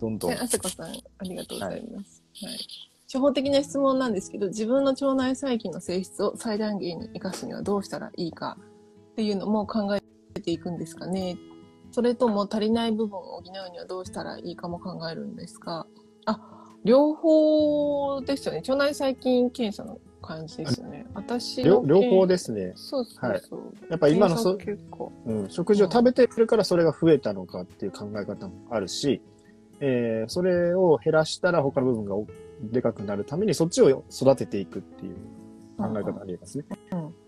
[0.00, 0.40] どんどんはい、。
[0.40, 0.92] あさこさん、あ
[1.22, 2.24] りがとうございます。
[2.42, 2.91] はい。
[3.12, 8.56] 初歩的な質問なんですけど、自分の腸内細菌の性質を最大限に活かすにはどうしたらいいか
[9.12, 10.00] っていうのも考え
[10.40, 11.36] ていくんですかね。
[11.90, 15.86] それとも足りない部分を補うにはどうしたらいいかも考えるんですか
[16.24, 16.40] あ、
[16.84, 18.60] 両方ですよね。
[18.60, 21.04] 腸内細菌検査の感じですよね。
[21.12, 22.32] 私の両両方で。
[22.32, 22.72] ですね。
[22.76, 23.60] そうそうそう。
[23.90, 24.56] やっぱ今のそ。
[25.26, 29.20] うん、食事を食べてるからそれが増えたのかっていう考え方もあるし、
[29.80, 32.26] えーそれを減らしたら他の部分がお
[32.62, 35.16] でかくなるためにそっちを育てていくっていう
[35.78, 36.64] 考え方ありますね。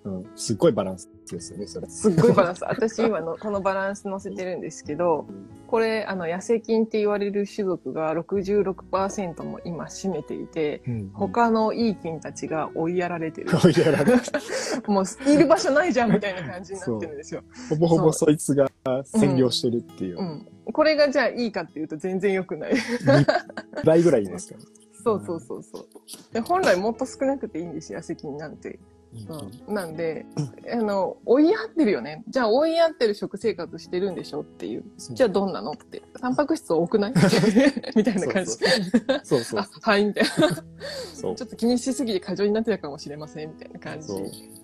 [0.05, 0.27] うん。
[0.37, 1.89] すっごいバランスですよね、それ。
[1.89, 2.65] すっごいバランス。
[2.65, 5.27] 私今のこのバランス載せてるんですけど、
[5.67, 11.11] これ、あの、痩せ菌って言われる種族が66%も今占めていて、うん。
[11.13, 13.51] 他のいい菌たちが追いやられてる。
[13.59, 14.13] 追いやられて
[14.87, 17.43] もう、いる場所ないじゃんみたいな感じになってるんですよ。
[17.71, 20.19] ほぼほぼそいつが占領してるっていう。
[20.19, 20.47] うん。
[20.73, 22.75] これがじゃあいいかっていうと全然良くない。
[22.75, 24.84] 2倍ぐらいですから。
[25.05, 25.87] そうそうそうそう。
[26.33, 28.81] で本来もっと少なくていいんですよ、痩せ菌なんて。
[29.69, 30.27] うん、なんで、
[30.73, 32.25] あの、追いやってるよね。
[32.29, 34.85] じゃあ追いやってる食生活してるんでしょっていう。
[34.99, 36.03] じゃあどんなのって。
[36.21, 37.15] タンパク質多くない？
[37.95, 38.53] みたいな感じ。
[39.23, 40.31] そうそうあ、はい、みたいな。
[41.15, 44.09] そうちょっと気にしすぎて過剰になってたかもしれません、みたいな感じ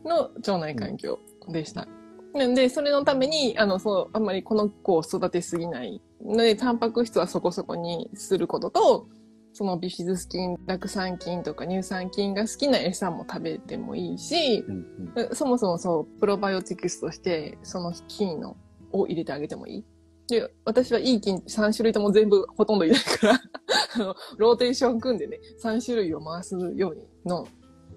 [0.04, 1.86] の腸内環境でした。
[2.34, 9.06] なんで、それのために、あの、そう、あんまりこの子を育てすぎないので、タンパク質はそこそこにすることと、
[9.52, 14.76] そのビフィズス菌、酪酸菌とか乳酸菌が好きな餌も食べてもいいし、うん
[15.16, 18.56] うんそもそもそう、プロバイオティクスとして、その菌の
[18.92, 19.84] を入れてあげてもいい。
[20.28, 23.40] で、私はいい菌3種類とも全部ほとんどいないから、
[23.96, 27.46] あの、ローテーション組んでね、3種類を回すようにの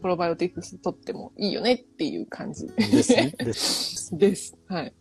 [0.01, 2.67] プロバイオティクス取ってもいいよねっていう感じ。
[2.67, 3.35] ですね。
[3.37, 4.09] です。
[4.17, 4.57] です。
[4.65, 4.93] はい。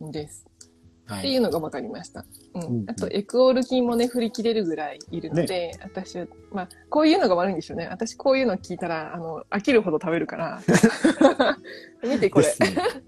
[0.00, 0.44] うです。
[1.10, 2.24] っていうのが分かりました。
[2.54, 2.62] うん。
[2.62, 7.88] うんあと、エクオール菌もね、振り切れるぐらいいるので、私は、まあ、こういうのが悪いんでしょうね。
[7.90, 10.62] 私、こういうの聞いたら、あの、飽きるほど食べるから。
[12.02, 12.46] 見て、これ。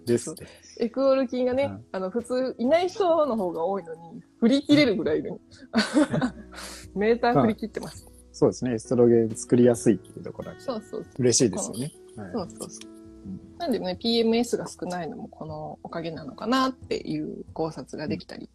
[0.07, 0.37] ですね。
[0.79, 5.41] エクオール菌がね、うんあの、普通、いない人の方が多いのに、振り切れるぐらいいるの。
[6.95, 8.07] メーター振り切ってます。
[8.33, 8.75] そうですね。
[8.75, 11.13] エストロゲン作りやすいっていうところはそうそうそう。
[11.21, 11.93] 嬉しいですよね。
[12.17, 12.94] はいそうそうそう。
[13.59, 18.49] なんでね、PMS が少ないのもこのおかげなのかなっていう考察ができたり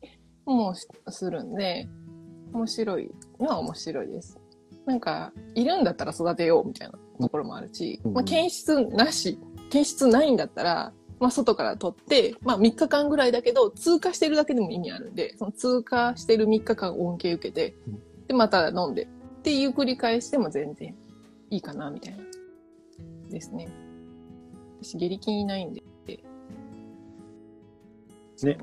[0.45, 1.87] もしするんで、
[2.53, 4.39] 面白いのは面白いです。
[4.85, 9.39] なんか、いるんだったら育てようみたいなところもあるし、うんまあ、検出なし、
[9.69, 19.07] 検出ないんだったら、まあ、外から取って、まあ、3日間ぐらいだけど、通過してるだけでも意味あるんで、その通過してる3日間恩恵受けてうん、で、また飲んで、っ
[19.43, 20.95] ていう繰り返しでも全然
[21.49, 22.23] いいかな、みたいな。
[23.29, 23.69] ですね。
[24.81, 25.83] 私、下痢筋いないんで。
[28.41, 28.57] ね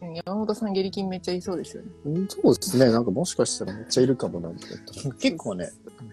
[0.00, 0.14] うん。
[0.14, 1.90] 山本さん下痢筋めっちゃいそうですよね。
[2.06, 2.90] うんそうですね。
[2.90, 4.66] なんかもしかしたらめっちゃいるかもなんて。
[5.20, 5.68] 結構ね、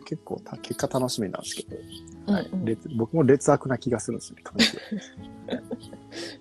[0.06, 4.44] 結構た結果楽しみなんですけど、はいうんうん劣僕も劣悪な気がするんですよね、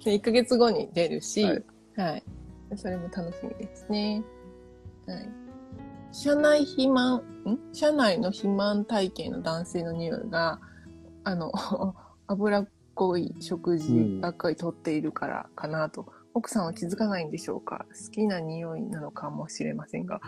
[0.04, 1.50] で、1ヶ月後に出るし、は
[1.96, 2.24] はい
[2.72, 2.76] い。
[2.76, 4.24] それも楽しみですね。
[5.07, 5.28] はい。
[6.12, 7.22] 社内肥満、ん？
[7.72, 10.61] 社内の肥満体型の男性の匂いが、
[11.24, 11.52] あの、
[12.26, 16.07] 脂っこい食事ばっかりとっているからかなと。
[16.34, 17.86] 奥さんは気づかないんでしょうか？
[17.94, 20.20] 好きな匂いなのかもしれませんが。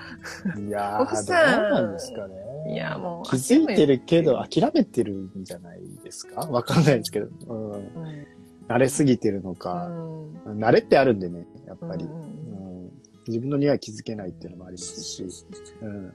[0.66, 2.34] いや 奥さんなんですかね。
[2.72, 6.40] いやもう気づいてるけど諦めてるんじゃないですか？
[6.42, 7.72] わかんないですけど、うん。
[7.72, 8.26] うん。
[8.68, 10.32] 慣れすぎてるのうか、ん。
[10.46, 12.04] 慣れってあるんでね、やっぱり。
[12.04, 12.68] うんうん
[13.28, 15.26] 自分の匂い気づけないっていうのもありますし、
[15.82, 16.12] うん。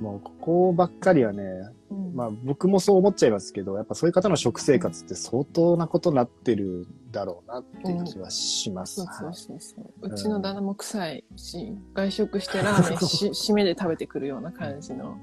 [0.00, 1.42] もうここばっかりはね、
[1.90, 2.14] うん。
[2.14, 8.96] まあ僕もそう思っちゃいますけど、やっぱそういう方の食生活って相当なことになってるんだろうなっていう気はします。
[8.96, 10.08] そうそうはいそうそう。
[10.08, 15.16] うちの旦那も臭いし、外食してラーメン し締めで食べてくるような感じの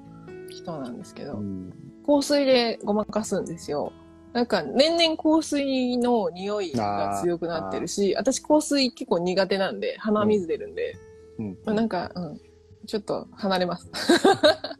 [0.50, 1.74] 人なんですけど、うん。
[2.06, 3.92] 香水でごまかすんですよ。
[4.34, 10.98] なんか年々香水の匂いが強くなってるし、私香水結構苦手なんで、鼻水出るんで、
[11.40, 11.58] うん。
[11.64, 12.42] まあ、なんか、うん、
[12.86, 13.90] ちょっと離れます。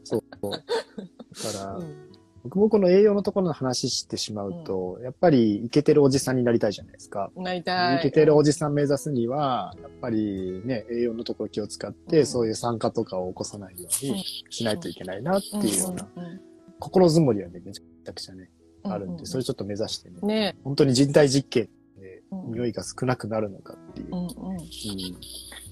[0.04, 0.22] そう。
[0.50, 0.58] だ
[1.60, 2.06] から、うん。
[2.44, 7.30] 僕もこの栄養のところの話してしまうと、やっぱりイケてるおじさんになりたいじゃないですか。
[7.36, 7.98] なりたい。
[7.98, 12.26] イケてるおじさん目指すには、やっぱりね、栄養のところ気を使って、うん。
[12.26, 16.22] そういう酸化とかを起こさないようにしないといけないなっていうような、うん。
[16.22, 16.40] うん。
[16.78, 18.50] 心づもりはね、めちゃくちゃね、
[18.84, 19.16] うんあるん。
[19.16, 20.56] で、それちょっと目指してね、ね。
[20.62, 22.52] 本当に人体実験でうん。
[22.52, 24.52] 匂いが少なくなるのかっていう、うんうんうん。
[24.52, 24.58] うん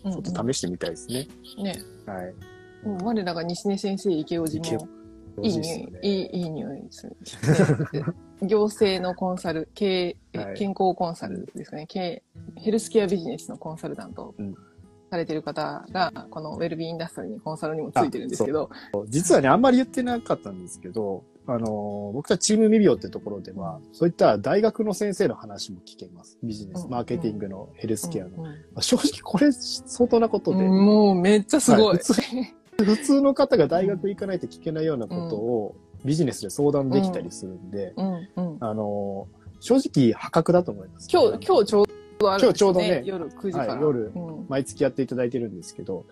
[0.04, 1.26] ちょっと試してみたいですね。
[1.62, 1.76] ね。
[2.06, 2.86] はい。
[2.86, 4.88] もう我らが西根先生、池尾寺池も、
[5.42, 7.16] いい匂い、ねいい、いい匂いする。
[7.92, 8.04] ね。
[8.42, 10.54] 行政のコンサル、経営、はい。
[10.56, 12.22] 健康コンサルですかね、経営
[12.56, 14.54] ヘルスケアビジネスのコンサルタントをうん。
[15.10, 18.68] されてる方が、このウェルビーインダストリーにコンサルにもついてるんですけど、
[19.06, 26.38] 実はね、あんまり言ってなかったんですけど、あの、僕たちチーム未病ってところでは、そういった大学の先生の話も聞けます。
[26.42, 26.90] ビジネス、うん。
[26.90, 28.30] マーケティングのヘルスケアの。
[28.30, 28.46] うん。
[28.46, 28.82] うん。
[28.82, 31.82] 正直これ相当なことで、もうめっちゃすごい。
[31.82, 38.28] はい普通の方が大学行かないと聞けないようなことをビジネスで相談できたりするんで、うん。
[38.34, 38.56] うん。
[38.58, 39.28] あの、
[39.60, 41.08] 正直破格だと思います。
[41.10, 41.86] 今日、今日ちょう
[42.18, 43.74] どあるんですよ今日ちょうどね夜9時から。
[43.74, 44.46] はい夜うん。
[44.48, 46.04] 毎月やっていただいてるんですけど、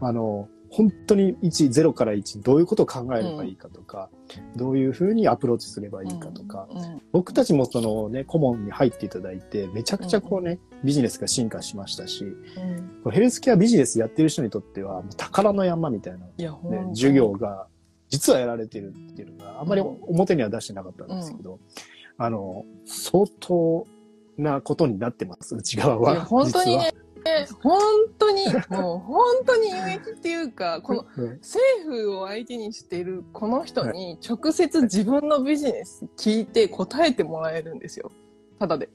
[0.00, 4.10] あの、本当に1、0から1、どういうことを考えればいいかとか、
[4.56, 12.26] どういうふうにアプローチすればいいかとか、うん僕たちもそのね、顧問に入っていただいて、めちゃくちゃこうね、ビジネスが進化しましたし、
[13.10, 17.68] ヘルスケアビジネスやってる人にとっては、宝の山みたいな、ね授業が、
[18.10, 21.58] 実はやられてるっていうのがあんまり表には出してなかったんですけど、
[22.18, 23.86] あの、相当
[24.36, 26.24] なことになってます、内側は。
[26.26, 26.92] 本当に実
[27.62, 27.80] 本
[28.18, 38.10] 当に、もう本当に有益っていうか、 このうん政府を相手にしているこの人に直接自分のビジネス聞いて答えてもらえるんですよ。
[38.58, 38.88] ただで。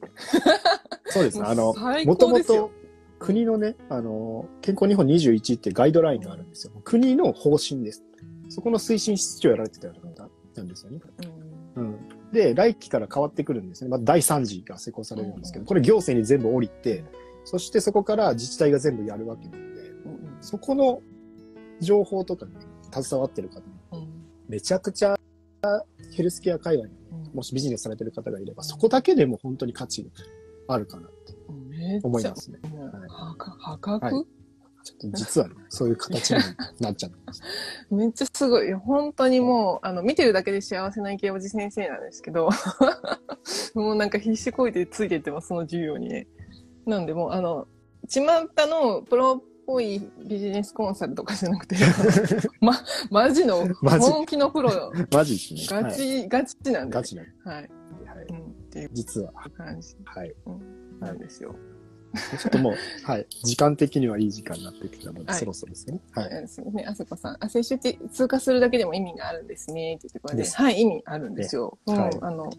[1.08, 1.46] そうですね。
[1.46, 2.72] あの、最もともと。
[3.20, 6.74] 国のね、あの、健康日本21ってガイドラインがあるんですよ。
[6.84, 8.04] 国の方針です。
[8.50, 11.00] そこの推進室長をやられてたような方なんですよね。
[11.26, 11.96] うんうん。
[12.32, 13.90] で、来期から変わってくるんですね。
[13.90, 17.04] まあ、第3次が施行されるんですけど、これ行政に全部降りて、
[17.44, 21.02] そしてそこから自治体が全部やるわけなんで、うんそこの
[21.80, 22.52] 情報とかに
[22.92, 23.62] 携わってる方、
[23.92, 24.08] うん
[24.48, 25.16] めちゃくちゃ
[26.16, 30.10] ヘルスケア界隈にうんもしビジネスされてる方がいれば、そこだけでも本当に価値が
[30.68, 31.34] あるかなって
[32.04, 32.60] 思いますね。
[32.64, 32.74] はい
[33.60, 34.06] 破格？
[34.06, 34.42] はい
[34.84, 36.38] ちょっと実はね、そういう形に
[36.80, 37.42] なっちゃってます。
[37.92, 38.74] めっちゃすごい。
[38.74, 42.50] 本当にもう、あの、見てるだけで幸せな池おじ先生なんですけど、
[43.76, 46.28] もうなんか必死こいてついていってます、その授業にね。
[46.86, 47.68] なんでもう、あの、
[48.08, 48.22] 巷
[48.68, 51.76] のプロっぽいビジネスコンサルとかじゃなくて、
[52.60, 52.74] ま、
[53.10, 55.82] マジの、本気のプロ、 マジですね。
[55.82, 56.96] ガチ、ガチなんで。
[56.96, 57.22] ガチな。
[57.22, 57.56] はい。
[57.56, 57.70] はい。
[58.30, 59.34] うん、っていう実は。
[59.56, 60.34] 感じはい。
[61.00, 61.56] なんですよ。
[62.14, 62.74] ちょっともう、
[63.06, 63.28] はい。
[63.44, 66.00] 時間的にはいい時間になってきたので、はいそろそろですね。
[66.12, 66.30] はい。
[66.32, 67.38] えーすみません、あさこさん。
[67.40, 69.96] あ、接種って通過するだけでも意味があるんですね。
[69.96, 70.50] って言ってこれで。
[70.50, 71.78] はい、意味あるんですよ。
[71.86, 72.50] うん、はいあの、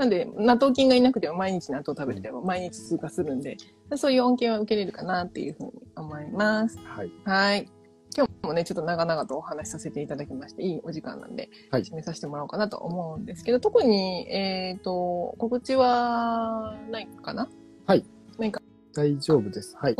[0.00, 3.58] なんで、納豆菌がいなくても毎日納豆食べてても毎日通過するんで、
[3.96, 6.78] そういう恩恵は受けれるかなっていうふうに思います。
[6.78, 7.12] はい。
[7.26, 7.68] はい。
[8.16, 17.50] 今日もね、ちょっと長々とお話しさせていただきまして、いいお時間なんで、はい締めさせてもらおうかなと思うんですけど、特に、えっ、と、告知はないかな？
[18.94, 19.76] 大丈夫です。
[19.76, 19.96] はい。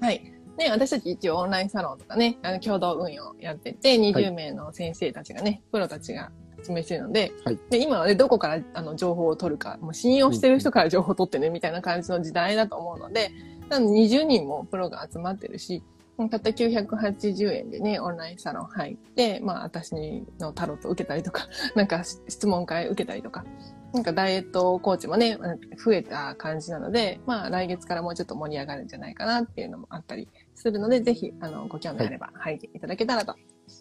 [0.00, 0.32] はい。
[0.58, 6.32] ね、私たち一応オンラインサロンとかね、あの共同運用やってて、20名の先生たちがね、プロたちが
[6.64, 13.30] 示してるので、はいで今はね、どこからあの情報を取るか、もう信用してる人から情報を取ってね、みたいな感じの時代だと思うので、
[13.68, 15.82] なので20人もプロが集まってるし、
[16.16, 19.92] たった980円でね、オンラインサロン入って、まあ、私
[20.38, 23.44] のタロット受けたりとか、 なんか質問会受けたりとか、
[23.92, 25.38] なんかダイエットコーチもね、
[25.84, 33.34] 増えた感じなので、まあ来月からもうちょっと盛り上がるんじゃないかなっていうのもあったりするので、ぜひ、あの、ご興味あれば入っていただけたらと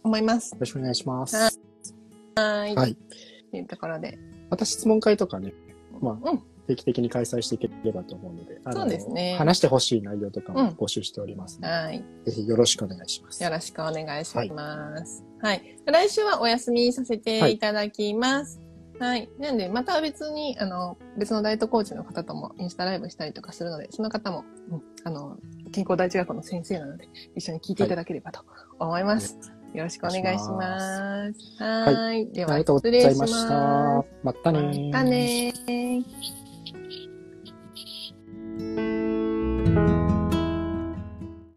[0.04, 0.58] 思いますよ。
[0.60, 1.73] ろしくお願いします。
[2.36, 2.76] はいはい。
[2.76, 2.98] はい。
[3.52, 4.18] というところで。
[4.50, 5.54] また質問会とかね、
[6.02, 6.44] まあうん。
[6.68, 12.06] 定期的に開催していければと思うので、あのそうですね話してほしい内容とかうんも募集しておりますので、はい。
[12.26, 13.44] ぜひよろしくお願いします。
[13.44, 15.24] よろしくお願いします。
[15.42, 15.78] はい。
[15.86, 18.62] 来週はお休みさせていただきます。
[19.00, 19.30] はい。
[19.40, 25.38] なんで、また別に、あの、別のダイエットコーチの方ともインスタライブしたりとかするので、その方も、うんあの、
[25.72, 28.46] 健康第一学校の先生なので、一緒に聞いていただければと
[28.80, 29.38] 思います。
[29.74, 31.64] よろしくお願いします。
[31.64, 32.28] はい。
[32.32, 33.48] では、ありがとうご失礼しざいます。
[33.48, 34.06] た。
[34.24, 36.43] またねーまたねー。